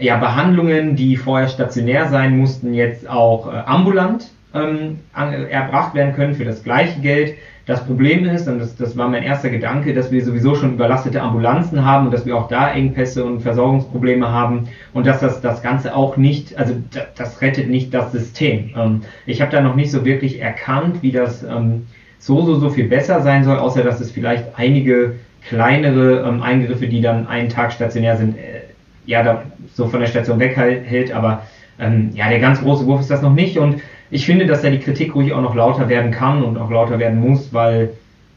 [0.00, 6.34] ja, Behandlungen, die vorher stationär sein mussten, jetzt auch äh, ambulant ähm, erbracht werden können
[6.34, 7.34] für das gleiche Geld.
[7.66, 11.22] Das Problem ist, und das, das war mein erster Gedanke, dass wir sowieso schon überlastete
[11.22, 15.62] Ambulanzen haben und dass wir auch da Engpässe und Versorgungsprobleme haben und dass das das
[15.62, 18.70] Ganze auch nicht, also das, das rettet nicht das System.
[18.76, 21.86] Ähm, ich habe da noch nicht so wirklich erkannt, wie das ähm,
[22.18, 25.14] so, so, so viel besser sein soll, außer dass es vielleicht einige
[25.48, 28.62] kleinere ähm, Eingriffe, die dann einen Tag stationär sind, äh,
[29.10, 29.42] ja, da
[29.74, 31.42] so von der Station weghält, aber
[31.80, 34.70] ähm, ja, der ganz große Wurf ist das noch nicht und ich finde, dass da
[34.70, 37.90] die Kritik ruhig auch noch lauter werden kann und auch lauter werden muss, weil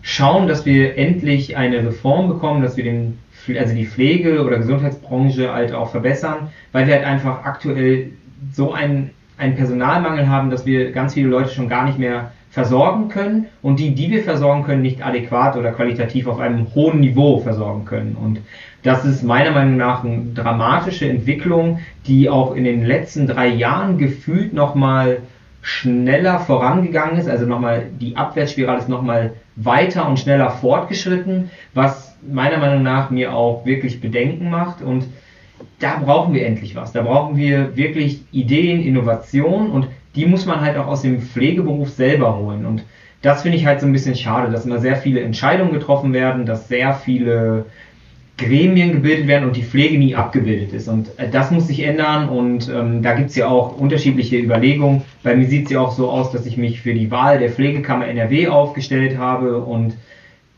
[0.02, 3.18] schauen, dass wir endlich eine Reform bekommen, dass wir den,
[3.58, 8.12] also die Pflege oder Gesundheitsbranche halt auch verbessern, weil wir halt einfach aktuell
[8.52, 13.08] so einen, einen Personalmangel haben, dass wir ganz viele Leute schon gar nicht mehr versorgen
[13.08, 17.38] können und die, die wir versorgen können, nicht adäquat oder qualitativ auf einem hohen Niveau
[17.40, 18.16] versorgen können.
[18.16, 18.40] Und
[18.82, 23.98] das ist meiner Meinung nach eine dramatische Entwicklung, die auch in den letzten drei Jahren
[23.98, 25.18] gefühlt nochmal
[25.66, 32.58] schneller vorangegangen ist, also nochmal die Abwärtsspirale ist nochmal weiter und schneller fortgeschritten, was meiner
[32.58, 35.08] Meinung nach mir auch wirklich Bedenken macht und
[35.80, 36.92] da brauchen wir endlich was.
[36.92, 41.88] Da brauchen wir wirklich Ideen, Innovationen und die muss man halt auch aus dem Pflegeberuf
[41.88, 42.64] selber holen.
[42.64, 42.84] Und
[43.22, 46.46] das finde ich halt so ein bisschen schade, dass immer sehr viele Entscheidungen getroffen werden,
[46.46, 47.64] dass sehr viele
[48.38, 50.88] Gremien gebildet werden und die Pflege nie abgebildet ist.
[50.88, 55.02] Und äh, das muss sich ändern und ähm, da gibt es ja auch unterschiedliche Überlegungen.
[55.22, 57.50] Bei mir sieht es ja auch so aus, dass ich mich für die Wahl der
[57.50, 59.96] Pflegekammer NRW aufgestellt habe und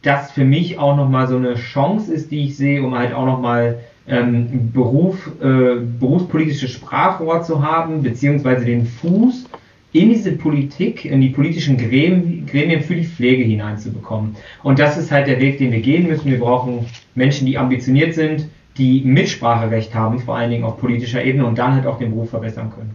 [0.02, 3.26] das für mich auch nochmal so eine Chance ist, die ich sehe, um halt auch
[3.26, 9.44] nochmal ähm, Beruf, äh, berufspolitisches Sprachrohr zu haben, beziehungsweise den Fuß
[9.92, 14.36] in diese Politik, in die politischen Gremien für die Pflege hineinzubekommen.
[14.62, 16.30] Und das ist halt der Weg, den wir gehen müssen.
[16.30, 21.46] Wir brauchen Menschen, die ambitioniert sind, die Mitspracherecht haben, vor allen Dingen auf politischer Ebene
[21.46, 22.94] und dann halt auch den Beruf verbessern können.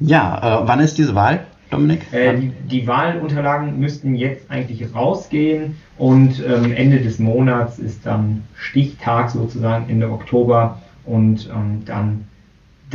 [0.00, 2.12] Ja, äh, wann ist diese Wahl, Dominik?
[2.12, 8.44] Äh, die, die, Wahlunterlagen müssten jetzt eigentlich rausgehen und ähm, Ende des Monats ist dann
[8.54, 12.24] Stichtag sozusagen Ende Oktober und ähm, dann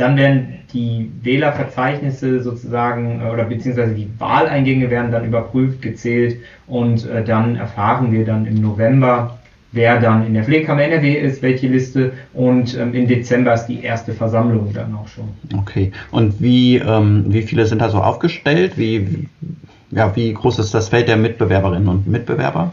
[0.00, 7.06] dann werden die Wählerverzeichnisse sozusagen äh, oder beziehungsweise die Wahleingänge werden dann überprüft, gezählt und
[7.06, 9.38] äh, dann erfahren wir dann im November,
[9.72, 13.82] wer dann in der Pflegekammer NRW ist, welche Liste und ähm, im Dezember ist die
[13.82, 15.28] erste Versammlung dann auch schon.
[15.56, 15.92] Okay.
[16.10, 18.72] Und wie, ähm, wie viele sind da so aufgestellt?
[18.76, 19.28] Wie,
[19.90, 22.72] ja, wie groß ist das Feld der Mitbewerberinnen und Mitbewerber?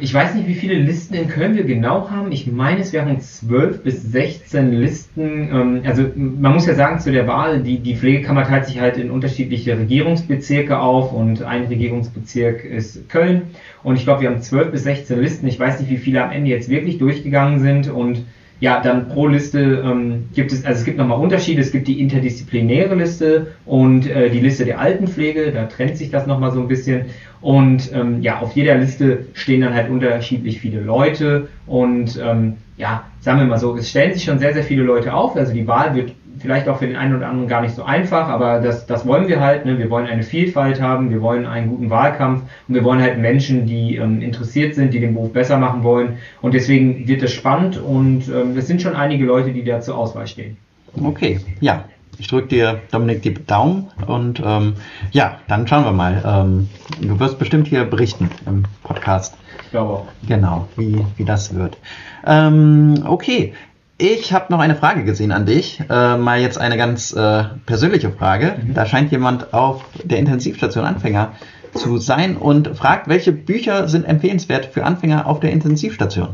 [0.00, 2.32] Ich weiß nicht, wie viele Listen in Köln wir genau haben.
[2.32, 5.48] Ich meine, es wären 12 bis 16 Listen.
[5.52, 8.96] Ähm, also man muss ja sagen, zu der Wahl, die, die Pflegekammer teilt sich halt
[8.96, 13.42] in unterschiedliche Regierungsbezirke auf und ein Regierungsbezirk ist Köln.
[13.82, 15.46] Und ich glaube, wir haben 12 bis 16 Listen.
[15.46, 18.24] Ich weiß nicht, wie viele am Ende jetzt wirklich durchgegangen sind und
[18.62, 21.60] ja, dann pro Liste ähm, gibt es, also es gibt nochmal Unterschiede.
[21.60, 25.50] Es gibt die interdisziplinäre Liste und äh, die Liste der Altenpflege.
[25.50, 27.06] Da trennt sich das nochmal so ein bisschen.
[27.40, 31.48] Und ähm, ja, auf jeder Liste stehen dann halt unterschiedlich viele Leute.
[31.66, 35.12] Und ähm, ja, sagen wir mal so, es stellen sich schon sehr, sehr viele Leute
[35.12, 35.34] auf.
[35.34, 38.28] Also die Wahl wird vielleicht auch für den einen oder anderen gar nicht so einfach,
[38.28, 39.64] aber das, das wollen wir halt.
[39.64, 39.78] Ne?
[39.78, 43.66] Wir wollen eine Vielfalt haben, wir wollen einen guten Wahlkampf und wir wollen halt Menschen,
[43.66, 46.18] die ähm, interessiert sind, die den Beruf besser machen wollen.
[46.40, 49.96] Und deswegen wird es spannend und ähm, es sind schon einige Leute, die da zur
[49.96, 50.56] Auswahl stehen.
[51.02, 51.84] Okay, ja.
[52.18, 54.74] Ich drücke dir, Dominik, die Daumen und ähm,
[55.12, 56.22] ja, dann schauen wir mal.
[56.24, 56.68] Ähm,
[57.00, 59.34] du wirst bestimmt hier berichten im Podcast.
[59.64, 60.06] Ich glaube auch.
[60.28, 61.78] Genau, wie, wie das wird.
[62.26, 63.54] Ähm, okay,
[64.02, 65.80] ich habe noch eine Frage gesehen an dich.
[65.88, 68.56] Äh, mal jetzt eine ganz äh, persönliche Frage.
[68.60, 68.74] Mhm.
[68.74, 71.32] Da scheint jemand auf der Intensivstation Anfänger
[71.72, 76.30] zu sein und fragt, welche Bücher sind empfehlenswert für Anfänger auf der Intensivstation?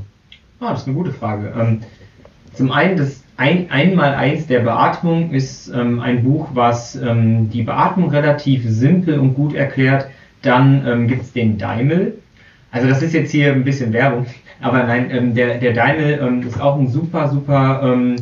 [0.60, 1.52] Ah, das ist eine gute Frage.
[1.58, 1.80] Ähm,
[2.54, 8.10] zum einen, das ein, Einmaleins der Beatmung ist ähm, ein Buch, was ähm, die Beatmung
[8.10, 10.06] relativ simpel und gut erklärt.
[10.40, 12.14] Dann ähm, gibt es den Daimel.
[12.70, 14.26] Also das ist jetzt hier ein bisschen Werbung.
[14.60, 18.16] Aber nein, ähm, der, der Daimel ähm, ist auch ein super, super ähm,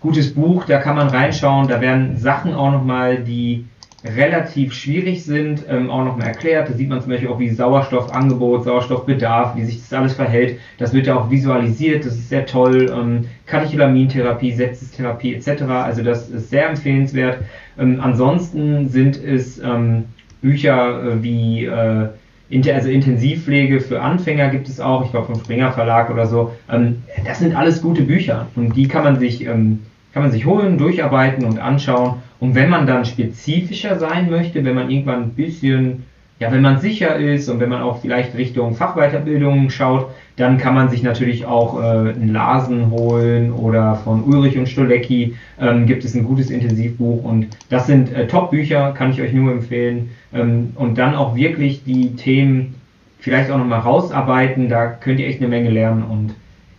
[0.00, 0.64] gutes Buch.
[0.64, 1.68] Da kann man reinschauen.
[1.68, 3.64] Da werden Sachen auch nochmal, die
[4.04, 6.68] relativ schwierig sind, ähm, auch nochmal erklärt.
[6.68, 10.58] Da sieht man zum Beispiel auch, wie Sauerstoffangebot, Sauerstoffbedarf, wie sich das alles verhält.
[10.78, 12.04] Das wird ja auch visualisiert.
[12.04, 12.92] Das ist sehr toll.
[12.94, 15.62] Ähm, Katecholamintherapie, Sepsistherapie etc.
[15.62, 17.38] Also das ist sehr empfehlenswert.
[17.78, 20.04] Ähm, ansonsten sind es ähm,
[20.42, 22.08] Bücher äh, wie äh,
[22.50, 26.52] also Intensivpflege für Anfänger gibt es auch, ich glaube vom Springer Verlag oder so.
[26.70, 29.80] Ähm, das sind alles gute Bücher und die kann man sich ähm,
[30.12, 32.14] kann man sich holen, durcharbeiten und anschauen.
[32.40, 36.04] Und wenn man dann spezifischer sein möchte, wenn man irgendwann ein bisschen,
[36.40, 40.74] ja, wenn man sicher ist und wenn man auch vielleicht Richtung Fachweiterbildung schaut, dann kann
[40.74, 46.04] man sich natürlich auch äh, ein Lasen holen oder von Ulrich und Stolecki ähm, gibt
[46.04, 50.10] es ein gutes Intensivbuch und das sind äh, Top-Bücher, kann ich euch nur empfehlen.
[50.32, 52.76] Ähm, und dann auch wirklich die Themen
[53.18, 56.34] vielleicht auch nochmal rausarbeiten, da könnt ihr echt eine Menge lernen und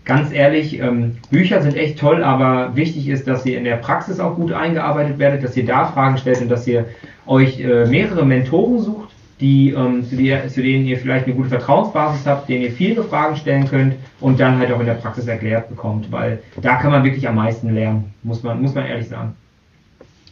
[0.05, 4.19] ganz ehrlich, ähm, Bücher sind echt toll, aber wichtig ist, dass ihr in der Praxis
[4.19, 6.85] auch gut eingearbeitet werdet, dass ihr da Fragen stellt und dass ihr
[7.27, 9.08] euch äh, mehrere Mentoren sucht,
[9.39, 13.03] die, ähm, zu, die, zu, denen ihr vielleicht eine gute Vertrauensbasis habt, denen ihr viele
[13.03, 16.91] Fragen stellen könnt und dann halt auch in der Praxis erklärt bekommt, weil da kann
[16.91, 19.35] man wirklich am meisten lernen, muss man, muss man ehrlich sagen.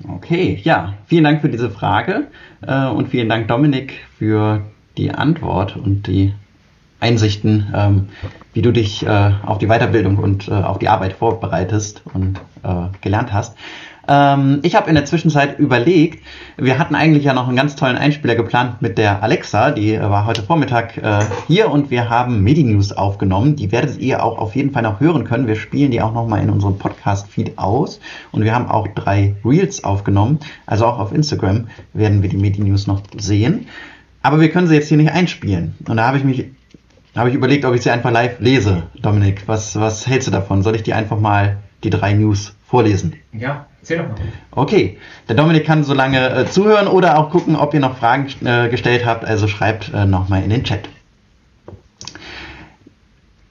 [0.08, 2.28] Okay, ja, vielen Dank für diese Frage
[2.62, 4.62] äh, und vielen Dank, Dominik, für
[4.98, 6.34] die Antwort und die
[7.00, 8.10] Einsichten, ähm,
[8.54, 12.88] wie du dich äh, auf die Weiterbildung und äh, auf die Arbeit vorbereitest und äh,
[13.02, 13.56] gelernt hast.
[14.08, 16.24] Ähm, ich habe in der Zwischenzeit überlegt,
[16.58, 20.26] wir hatten eigentlich ja noch einen ganz tollen Einspieler geplant mit der Alexa, die war
[20.26, 23.56] heute Vormittag äh, hier und wir haben Medi-News aufgenommen.
[23.56, 25.48] Die werdet ihr auch auf jeden Fall noch hören können.
[25.48, 28.00] Wir spielen die auch nochmal in unserem Podcast-Feed aus
[28.32, 30.40] und wir haben auch drei Reels aufgenommen.
[30.66, 33.68] Also auch auf Instagram werden wir die Medi-News noch sehen.
[34.22, 35.76] Aber wir können sie jetzt hier nicht einspielen.
[35.88, 36.46] Und da habe ich mich
[37.16, 38.84] habe ich überlegt, ob ich sie einfach live lese.
[39.02, 40.62] Dominik, was, was hältst du davon?
[40.62, 43.16] Soll ich die einfach mal die drei News vorlesen?
[43.34, 44.18] Ja, erzähl doch mal.
[44.52, 44.98] Okay,
[45.28, 48.70] der Dominik kann so lange äh, zuhören oder auch gucken, ob ihr noch Fragen äh,
[48.70, 49.26] gestellt habt.
[49.26, 50.90] Also schreibt äh, nochmal in den Chat.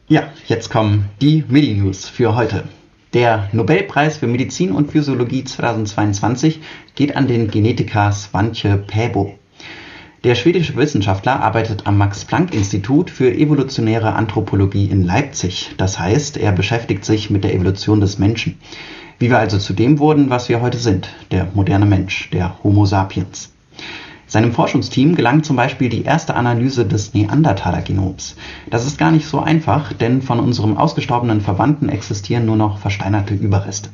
[0.09, 2.65] Ja, jetzt kommen die Medi-News für heute.
[3.13, 6.61] Der Nobelpreis für Medizin und Physiologie 2022
[6.95, 9.39] geht an den Genetiker Svante Pääbo.
[10.23, 15.71] Der schwedische Wissenschaftler arbeitet am Max-Planck-Institut für evolutionäre Anthropologie in Leipzig.
[15.77, 18.59] Das heißt, er beschäftigt sich mit der Evolution des Menschen.
[19.19, 22.85] Wie wir also zu dem wurden, was wir heute sind, der moderne Mensch, der Homo
[22.85, 23.51] sapiens.
[24.27, 28.37] Seinem Forschungsteam gelang zum Beispiel die erste Analyse des Neandertaler-Genoms.
[28.69, 33.33] Das ist gar nicht so einfach, denn von unserem ausgestorbenen Verwandten existieren nur noch versteinerte
[33.33, 33.89] Überreste.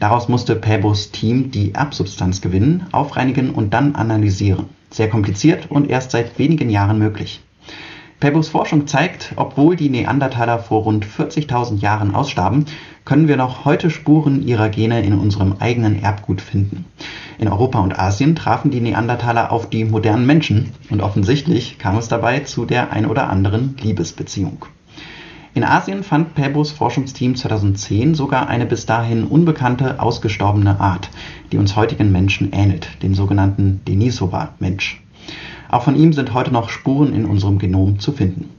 [0.00, 4.66] Daraus musste Päbos Team die Erbsubstanz gewinnen, aufreinigen und dann analysieren.
[4.90, 7.42] Sehr kompliziert und erst seit wenigen Jahren möglich.
[8.20, 12.66] Päbos Forschung zeigt, obwohl die Neandertaler vor rund 40.000 Jahren ausstarben,
[13.08, 16.84] können wir noch heute Spuren ihrer Gene in unserem eigenen Erbgut finden.
[17.38, 22.08] In Europa und Asien trafen die Neandertaler auf die modernen Menschen und offensichtlich kam es
[22.08, 24.66] dabei zu der ein oder anderen Liebesbeziehung.
[25.54, 31.08] In Asien fand Pebos Forschungsteam 2010 sogar eine bis dahin unbekannte, ausgestorbene Art,
[31.50, 35.02] die uns heutigen Menschen ähnelt, den sogenannten Denisova-Mensch.
[35.70, 38.50] Auch von ihm sind heute noch Spuren in unserem Genom zu finden.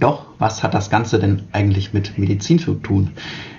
[0.00, 3.10] Doch, was hat das Ganze denn eigentlich mit Medizin zu tun?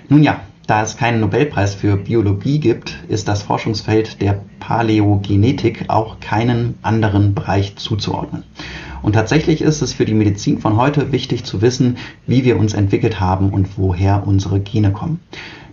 [0.08, 6.18] Nun ja, da es keinen Nobelpreis für Biologie gibt, ist das Forschungsfeld der Paläogenetik auch
[6.18, 8.42] keinem anderen Bereich zuzuordnen.
[9.02, 12.74] Und tatsächlich ist es für die Medizin von heute wichtig zu wissen, wie wir uns
[12.74, 15.20] entwickelt haben und woher unsere Gene kommen.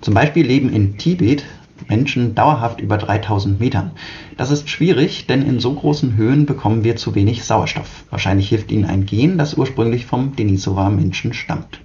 [0.01, 1.45] Zum Beispiel leben in Tibet
[1.87, 3.91] Menschen dauerhaft über 3000 Metern.
[4.37, 8.03] Das ist schwierig, denn in so großen Höhen bekommen wir zu wenig Sauerstoff.
[8.09, 11.79] Wahrscheinlich hilft ihnen ein Gen, das ursprünglich vom Denisova-Menschen stammt.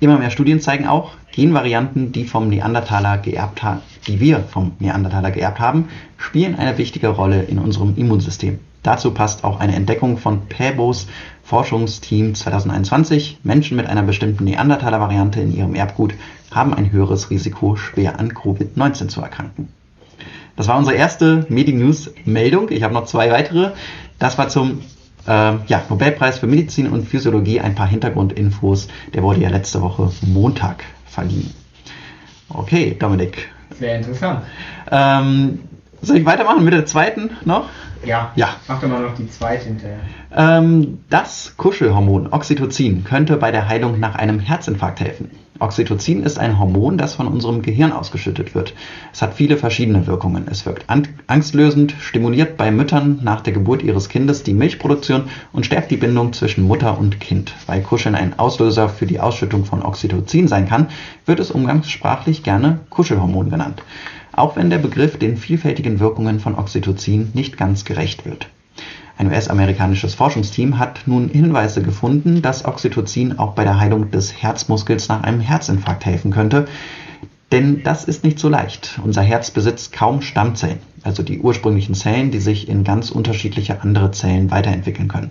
[0.00, 3.62] Immer mehr Studien zeigen auch, Genvarianten, die vom Neandertaler geerbt
[4.06, 8.58] die wir vom Neandertaler geerbt haben, spielen eine wichtige Rolle in unserem Immunsystem.
[8.82, 11.06] Dazu passt auch eine Entdeckung von Päbos
[11.42, 13.38] Forschungsteam 2021.
[13.42, 16.14] Menschen mit einer bestimmten Neandertaler-Variante in ihrem Erbgut
[16.50, 19.68] haben ein höheres Risiko, schwer an Covid-19 zu erkranken.
[20.56, 22.70] Das war unsere erste Medi-News-Meldung.
[22.70, 23.72] Ich habe noch zwei weitere.
[24.18, 24.80] Das war zum
[25.26, 27.60] äh, ja, Nobelpreis für Medizin und Physiologie.
[27.60, 28.88] Ein paar Hintergrundinfos.
[29.14, 31.52] Der wurde ja letzte Woche Montag verliehen.
[32.48, 33.48] Okay, Dominik.
[33.78, 34.42] Sehr interessant.
[34.90, 35.60] Ähm,
[36.02, 37.66] soll ich weitermachen mit der zweiten noch?
[38.04, 38.48] Ja, Ja.
[38.66, 39.98] mach doch mal noch die zweite hinterher.
[40.36, 45.30] Ähm, das Kuschelhormon Oxytocin könnte bei der Heilung nach einem Herzinfarkt helfen.
[45.60, 48.74] Oxytocin ist ein Hormon, das von unserem Gehirn ausgeschüttet wird.
[49.12, 50.46] Es hat viele verschiedene Wirkungen.
[50.50, 55.64] Es wirkt an- angstlösend, stimuliert bei Müttern nach der Geburt ihres Kindes die Milchproduktion und
[55.64, 57.54] stärkt die Bindung zwischen Mutter und Kind.
[57.66, 60.88] Weil Kuscheln ein Auslöser für die Ausschüttung von Oxytocin sein kann,
[61.26, 63.82] wird es umgangssprachlich gerne Kuschelhormon genannt.
[64.32, 68.48] Auch wenn der Begriff den vielfältigen Wirkungen von Oxytocin nicht ganz gerecht wird.
[69.18, 75.08] Ein US-amerikanisches Forschungsteam hat nun Hinweise gefunden, dass Oxytocin auch bei der Heilung des Herzmuskels
[75.08, 76.66] nach einem Herzinfarkt helfen könnte.
[77.52, 78.98] Denn das ist nicht so leicht.
[79.04, 84.10] Unser Herz besitzt kaum Stammzellen, also die ursprünglichen Zellen, die sich in ganz unterschiedliche andere
[84.10, 85.30] Zellen weiterentwickeln können.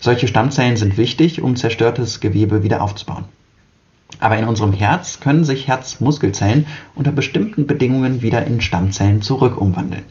[0.00, 3.24] Solche Stammzellen sind wichtig, um zerstörtes Gewebe wieder aufzubauen.
[4.20, 10.04] Aber in unserem Herz können sich Herzmuskelzellen unter bestimmten Bedingungen wieder in Stammzellen zurückumwandeln.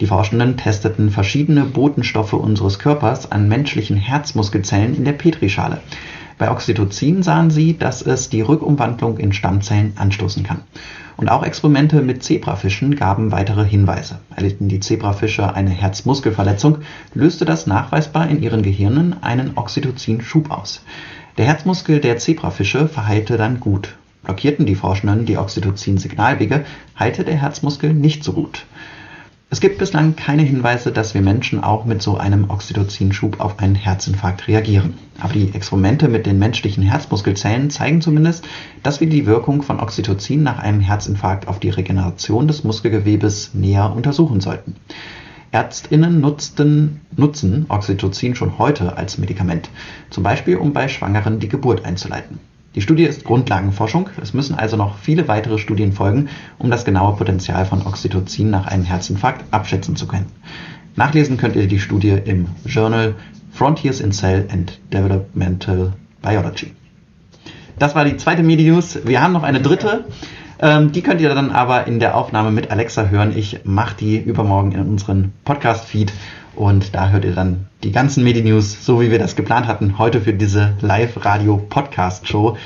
[0.00, 5.80] Die Forschenden testeten verschiedene Botenstoffe unseres Körpers an menschlichen Herzmuskelzellen in der Petrischale.
[6.38, 10.62] Bei Oxytocin sahen sie, dass es die Rückumwandlung in Stammzellen anstoßen kann.
[11.16, 14.18] Und auch Experimente mit Zebrafischen gaben weitere Hinweise.
[14.34, 16.78] Erlitten die Zebrafische eine Herzmuskelverletzung,
[17.14, 20.82] löste das nachweisbar in ihren Gehirnen einen Oxytocin-Schub aus.
[21.38, 23.96] Der Herzmuskel der Zebrafische verheilte dann gut.
[24.22, 26.64] Blockierten die Forschenden die Oxytocin-Signalwege,
[26.98, 28.66] heilte der Herzmuskel nicht so gut.
[29.48, 33.74] Es gibt bislang keine Hinweise, dass wir Menschen auch mit so einem Oxytocin-Schub auf einen
[33.74, 34.94] Herzinfarkt reagieren.
[35.20, 38.46] Aber die Experimente mit den menschlichen Herzmuskelzellen zeigen zumindest,
[38.82, 43.92] dass wir die Wirkung von Oxytocin nach einem Herzinfarkt auf die Regeneration des Muskelgewebes näher
[43.94, 44.76] untersuchen sollten.
[45.52, 49.68] Ärztinnen nutzten, nutzen Oxytocin schon heute als Medikament,
[50.08, 52.40] zum Beispiel um bei Schwangeren die Geburt einzuleiten.
[52.74, 57.16] Die Studie ist Grundlagenforschung, es müssen also noch viele weitere Studien folgen, um das genaue
[57.16, 60.32] Potenzial von Oxytocin nach einem Herzinfarkt abschätzen zu können.
[60.96, 63.14] Nachlesen könnt ihr die Studie im Journal
[63.52, 65.92] Frontiers in Cell and Developmental
[66.22, 66.72] Biology.
[67.78, 69.00] Das war die zweite Medi-News.
[69.04, 70.06] Wir haben noch eine dritte.
[70.62, 73.36] Ähm, die könnt ihr dann aber in der Aufnahme mit Alexa hören.
[73.36, 76.12] Ich mache die übermorgen in unseren Podcast-Feed
[76.54, 80.20] und da hört ihr dann die ganzen Medi-News, so wie wir das geplant hatten, heute
[80.20, 82.56] für diese Live-Radio-Podcast-Show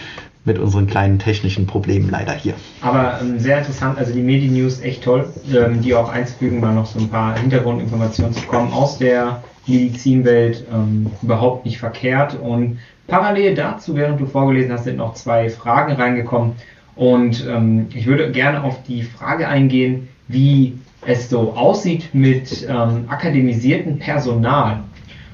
[0.44, 2.53] mit unseren kleinen technischen Problemen leider hier.
[2.82, 6.86] Aber ähm, sehr interessant, also die Medi-News echt toll, ähm, die auch einzufügen, mal noch
[6.86, 12.38] so ein paar Hintergrundinformationen zu bekommen aus der Medizinwelt, ähm, überhaupt nicht verkehrt.
[12.38, 16.53] Und parallel dazu, während du vorgelesen hast, sind noch zwei Fragen reingekommen.
[16.97, 23.05] Und ähm, ich würde gerne auf die Frage eingehen, wie es so aussieht mit ähm,
[23.09, 24.82] akademisiertem Personal.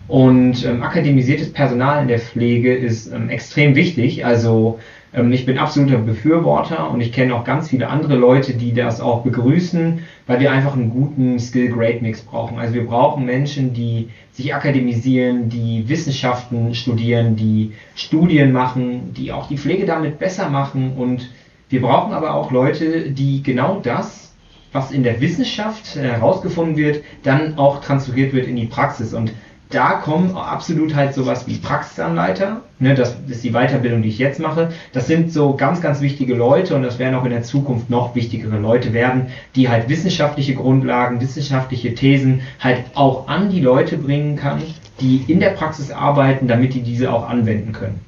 [0.09, 4.27] Und ähm, akademisiertes Personal in der Pflege ist ähm, extrem wichtig.
[4.27, 4.81] Also
[5.15, 9.01] ähm, ich bin absoluter Befürworter und ich kenne auch ganz viele andere Leute, die das
[9.01, 12.59] auch begrüßen, weil wir einfach einen guten Skill-Grade-Mix brauchen.
[12.59, 19.49] Also wir brauchen Menschen, die sich akademisieren, die Wissenschaften studieren, die Studien machen, die auch
[19.49, 20.95] die Pflege damit besser machen.
[20.97, 21.31] Und
[21.73, 24.35] wir brauchen aber auch Leute, die genau das,
[24.73, 29.15] was in der Wissenschaft herausgefunden wird, dann auch transferiert wird in die Praxis.
[29.15, 29.33] Und
[29.71, 34.39] da kommen absolut halt sowas wie Praxisanleiter, ne, das ist die Weiterbildung, die ich jetzt
[34.39, 34.69] mache.
[34.93, 38.15] Das sind so ganz, ganz wichtige Leute und das werden auch in der Zukunft noch
[38.15, 44.37] wichtigere Leute werden, die halt wissenschaftliche Grundlagen, wissenschaftliche Thesen halt auch an die Leute bringen
[44.37, 44.61] kann,
[45.01, 48.01] die in der Praxis arbeiten, damit die diese auch anwenden können.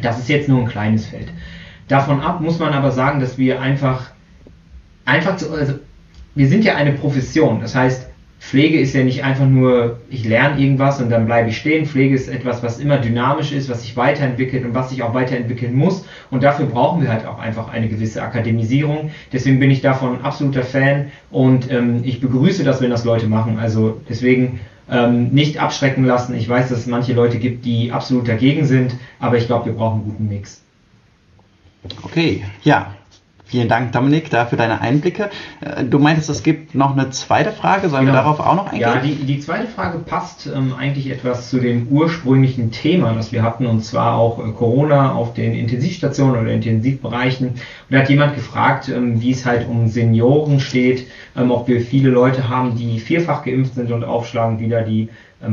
[0.00, 1.32] Das ist jetzt nur ein kleines Feld.
[1.88, 4.10] Davon ab muss man aber sagen, dass wir einfach,
[5.04, 5.74] einfach zu, also
[6.34, 7.60] wir sind ja eine Profession.
[7.60, 8.08] Das heißt,
[8.38, 11.86] Pflege ist ja nicht einfach nur, ich lerne irgendwas und dann bleibe ich stehen.
[11.86, 15.74] Pflege ist etwas, was immer dynamisch ist, was sich weiterentwickelt und was sich auch weiterentwickeln
[15.74, 16.04] muss.
[16.30, 19.10] Und dafür brauchen wir halt auch einfach eine gewisse Akademisierung.
[19.32, 23.58] Deswegen bin ich davon absoluter Fan und ähm, ich begrüße das, wenn das Leute machen.
[23.58, 24.60] Also deswegen
[24.90, 26.34] ähm, nicht abschrecken lassen.
[26.36, 29.72] Ich weiß, dass es manche Leute gibt, die absolut dagegen sind, aber ich glaube, wir
[29.72, 30.65] brauchen einen guten Mix.
[32.02, 32.92] Okay, ja.
[33.48, 35.30] Vielen Dank, Dominik, dafür deine Einblicke.
[35.60, 37.88] Äh, du meintest, es gibt noch eine zweite Frage.
[37.88, 38.18] Sollen genau.
[38.18, 38.80] wir darauf auch noch eingehen?
[38.80, 43.44] Ja, die, die zweite Frage passt ähm, eigentlich etwas zu dem ursprünglichen Thema, das wir
[43.44, 47.50] hatten, und zwar auch äh, Corona auf den Intensivstationen oder Intensivbereichen.
[47.50, 47.58] Und
[47.88, 51.06] da hat jemand gefragt, ähm, wie es halt um Senioren steht,
[51.36, 55.08] ähm, ob wir viele Leute haben, die vierfach geimpft sind und aufschlagen wieder die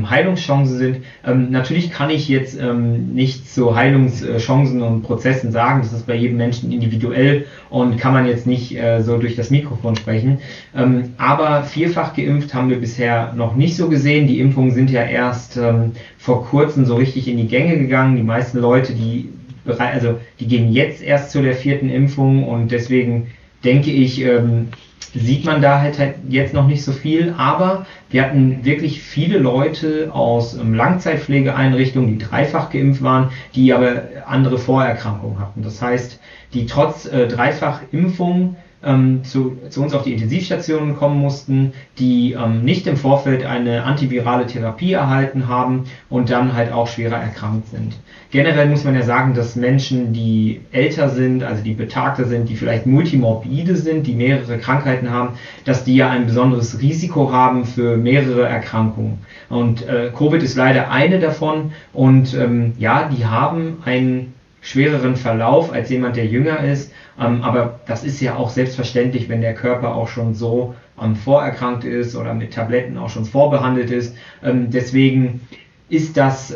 [0.09, 0.97] Heilungschancen sind.
[1.25, 6.15] Ähm, natürlich kann ich jetzt ähm, nicht zu Heilungschancen und Prozessen sagen, das ist bei
[6.15, 10.39] jedem Menschen individuell und kann man jetzt nicht äh, so durch das Mikrofon sprechen.
[10.75, 14.27] Ähm, aber vierfach geimpft haben wir bisher noch nicht so gesehen.
[14.27, 18.15] Die Impfungen sind ja erst ähm, vor kurzem so richtig in die Gänge gegangen.
[18.15, 19.29] Die meisten Leute, die
[19.65, 23.27] also die gehen jetzt erst zu der vierten Impfung und deswegen
[23.63, 24.69] denke ich, ähm,
[25.13, 29.37] sieht man da halt, halt jetzt noch nicht so viel, aber wir hatten wirklich viele
[29.37, 35.61] Leute aus ähm, Langzeitpflegeeinrichtungen, die dreifach geimpft waren, die aber andere Vorerkrankungen hatten.
[35.61, 36.19] Das heißt,
[36.53, 42.63] die trotz äh, Dreifachimpfung ähm, zu, zu uns auf die Intensivstationen kommen mussten, die ähm,
[42.63, 47.95] nicht im Vorfeld eine antivirale Therapie erhalten haben und dann halt auch schwerer erkrankt sind.
[48.31, 52.55] Generell muss man ja sagen, dass Menschen, die älter sind, also die betagter sind, die
[52.55, 57.97] vielleicht multimorbide sind, die mehrere Krankheiten haben, dass die ja ein besonderes Risiko haben für
[57.97, 59.19] mehrere Erkrankungen.
[59.49, 65.71] Und äh, Covid ist leider eine davon und ähm, ja, die haben einen schwereren Verlauf
[65.71, 66.92] als jemand, der jünger ist.
[67.19, 71.83] Ähm, aber das ist ja auch selbstverständlich, wenn der Körper auch schon so ähm, vorerkrankt
[71.83, 74.15] ist oder mit Tabletten auch schon vorbehandelt ist.
[74.43, 75.41] Ähm, deswegen
[75.89, 76.55] ist das,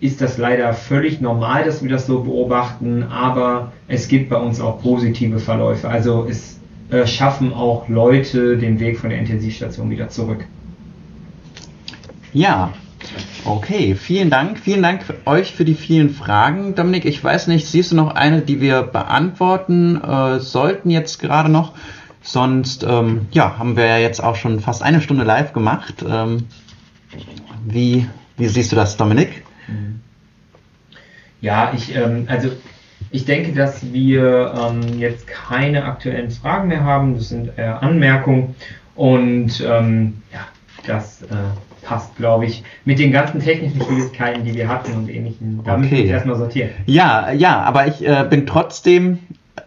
[0.00, 4.60] ist das leider völlig normal, dass wir das so beobachten, aber es gibt bei uns
[4.60, 5.88] auch positive Verläufe.
[5.88, 6.60] Also es
[6.90, 10.44] äh, schaffen auch Leute den Weg von der Intensivstation wieder zurück.
[12.32, 12.72] Ja,
[13.44, 14.58] Okay, vielen Dank.
[14.58, 16.74] Vielen Dank für euch für die vielen Fragen.
[16.74, 21.48] Dominik, ich weiß nicht, siehst du noch eine, die wir beantworten äh, sollten jetzt gerade
[21.48, 21.72] noch?
[22.22, 26.04] Sonst, ähm, ja, haben wir ja jetzt auch schon fast eine Stunde live gemacht.
[26.06, 26.48] Ähm,
[27.64, 29.42] wie, wie siehst du das, Dominik?
[31.40, 32.50] Ja, ich, ähm, also
[33.10, 37.14] ich denke, dass wir ähm, jetzt keine aktuellen Fragen mehr haben.
[37.14, 38.54] Das sind eher Anmerkungen.
[38.94, 40.46] Und ähm, ja,
[40.86, 41.26] das äh,
[41.90, 45.60] passt, glaube ich, mit den ganzen technischen Schwierigkeiten, die wir hatten und ähnlichen.
[45.64, 45.80] Da okay.
[45.80, 46.70] müssen wir erstmal sortieren.
[46.86, 49.18] Ja, ja, aber ich äh, bin trotzdem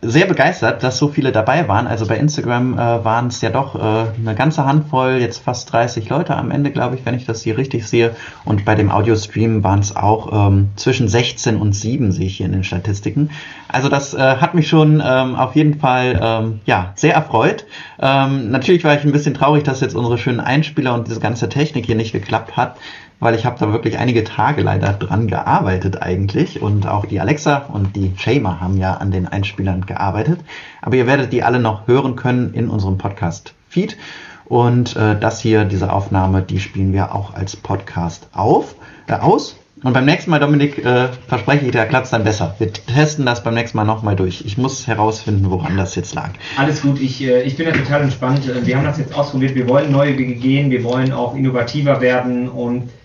[0.06, 1.88] sehr begeistert, dass so viele dabei waren.
[1.88, 3.80] Also bei Instagram äh, waren es ja doch äh,
[4.20, 7.58] eine ganze Handvoll, jetzt fast 30 Leute am Ende, glaube ich, wenn ich das hier
[7.58, 8.16] richtig sehe.
[8.46, 12.46] Und bei dem Audio-Stream waren es auch ähm, zwischen 16 und 7, sehe ich hier
[12.46, 13.30] in den Statistiken.
[13.68, 17.66] Also das äh, hat mich schon ähm, auf jeden Fall ähm, ja, sehr erfreut.
[18.00, 21.50] Ähm, natürlich war ich ein bisschen traurig, dass jetzt unsere schönen Einspieler und diese ganze
[21.50, 22.78] Technik hier nicht geklappt hat
[23.24, 27.66] weil ich habe da wirklich einige Tage leider dran gearbeitet eigentlich und auch die Alexa
[27.72, 30.40] und die Shamer haben ja an den Einspielern gearbeitet.
[30.82, 33.98] Aber ihr werdet die alle noch hören können in unserem Podcast-Feed.
[34.46, 38.76] Und äh, das hier, diese Aufnahme, die spielen wir auch als Podcast auf,
[39.08, 39.56] äh, aus.
[39.84, 42.56] Und beim nächsten Mal, Dominik, äh, verspreche ich, da klappt dann besser.
[42.58, 44.44] Wir testen das beim nächsten Mal nochmal durch.
[44.46, 46.30] Ich muss herausfinden, woran das jetzt lag.
[46.58, 48.50] Alles gut, ich, äh, ich bin da total entspannt.
[48.66, 49.56] Wir haben das jetzt ausprobiert.
[49.56, 53.03] Wir wollen neue Wege gehen, wir wollen auch innovativer werden und äh,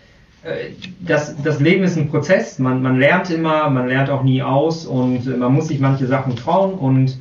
[1.00, 2.58] das, das Leben ist ein Prozess.
[2.58, 6.06] Man, man lernt immer, man lernt auch nie aus und äh, man muss sich manche
[6.06, 7.18] Sachen trauen und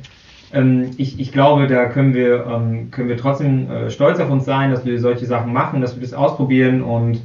[0.52, 4.44] ähm, ich, ich glaube, da können wir, ähm, können wir trotzdem äh, stolz auf uns
[4.44, 7.20] sein, dass wir solche Sachen machen, dass wir das ausprobieren und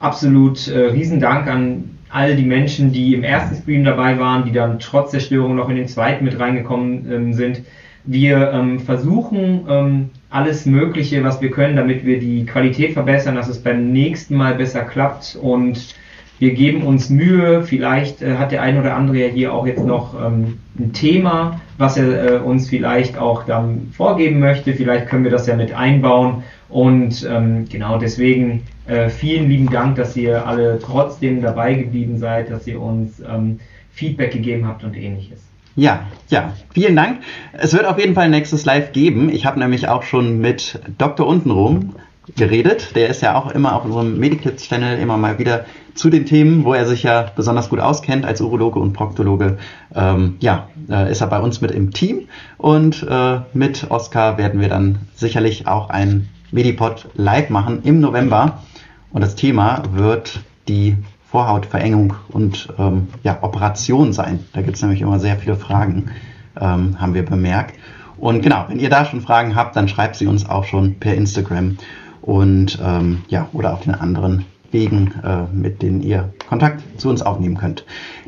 [0.00, 4.78] absolut äh, Riesendank an all die Menschen, die im ersten Stream dabei waren, die dann
[4.78, 7.62] trotz der Störung noch in den zweiten mit reingekommen ähm, sind.
[8.04, 13.48] Wir ähm, versuchen ähm, alles Mögliche, was wir können, damit wir die Qualität verbessern, dass
[13.48, 15.94] es beim nächsten Mal besser klappt und
[16.38, 17.62] wir geben uns Mühe.
[17.62, 21.60] Vielleicht äh, hat der ein oder andere ja hier auch jetzt noch ähm, ein Thema,
[21.78, 24.72] was er äh, uns vielleicht auch dann vorgeben möchte.
[24.74, 26.44] Vielleicht können wir das ja mit einbauen.
[26.68, 32.50] Und ähm, genau deswegen äh, vielen lieben Dank, dass ihr alle trotzdem dabei geblieben seid,
[32.50, 33.58] dass ihr uns ähm,
[33.90, 35.47] Feedback gegeben habt und ähnliches.
[35.78, 37.20] Ja, ja, vielen Dank.
[37.52, 39.28] Es wird auf jeden Fall ein nächstes Live geben.
[39.28, 41.24] Ich habe nämlich auch schon mit Dr.
[41.24, 41.94] Untenrum
[42.36, 42.96] geredet.
[42.96, 46.74] Der ist ja auch immer auf unserem Medikits-Channel immer mal wieder zu den Themen, wo
[46.74, 49.58] er sich ja besonders gut auskennt als Urologe und Proktologe.
[49.94, 52.22] Ähm, ja, äh, ist er bei uns mit im Team
[52.56, 58.64] und äh, mit Oskar werden wir dann sicherlich auch ein Medipod live machen im November
[59.12, 60.96] und das Thema wird die
[61.30, 64.40] Vorhautverengung und ähm, ja, Operation sein.
[64.54, 66.10] Da gibt es nämlich immer sehr viele Fragen,
[66.58, 67.74] ähm, haben wir bemerkt.
[68.16, 71.14] Und genau, wenn ihr da schon Fragen habt, dann schreibt sie uns auch schon per
[71.14, 71.76] Instagram
[72.22, 77.22] und ähm, ja, oder auf den anderen Wegen, äh, mit denen ihr Kontakt zu uns
[77.22, 77.84] aufnehmen könnt.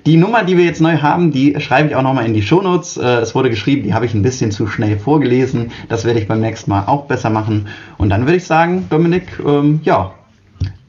[0.06, 2.96] Die Nummer, die wir jetzt neu haben, die schreibe ich auch nochmal in die Shownotes.
[2.96, 5.72] Äh, es wurde geschrieben, die habe ich ein bisschen zu schnell vorgelesen.
[5.88, 7.68] Das werde ich beim nächsten Mal auch besser machen.
[7.98, 10.12] Und dann würde ich sagen, Dominik, ähm, ja,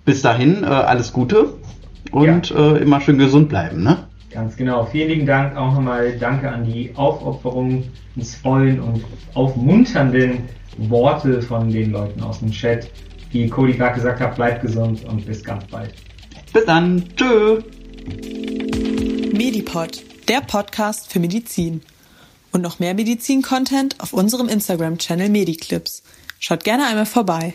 [0.05, 1.53] bis dahin äh, alles Gute
[2.11, 2.75] und ja.
[2.75, 3.83] äh, immer schön gesund bleiben.
[3.83, 3.97] Ne?
[4.31, 4.85] Ganz genau.
[4.85, 6.17] Vielen lieben Dank auch nochmal.
[6.17, 9.03] Danke an die aufopferungsvollen und
[9.33, 10.43] aufmunternden
[10.77, 12.89] Worte von den Leuten aus dem Chat.
[13.31, 15.93] Wie Cody gerade gesagt hat, bleibt gesund und bis ganz bald.
[16.53, 17.03] Bis dann.
[17.15, 17.61] Tschö.
[19.33, 21.81] Medipod, der Podcast für Medizin.
[22.53, 26.03] Und noch mehr Medizin-Content auf unserem Instagram-Channel Mediclips.
[26.39, 27.53] Schaut gerne einmal vorbei.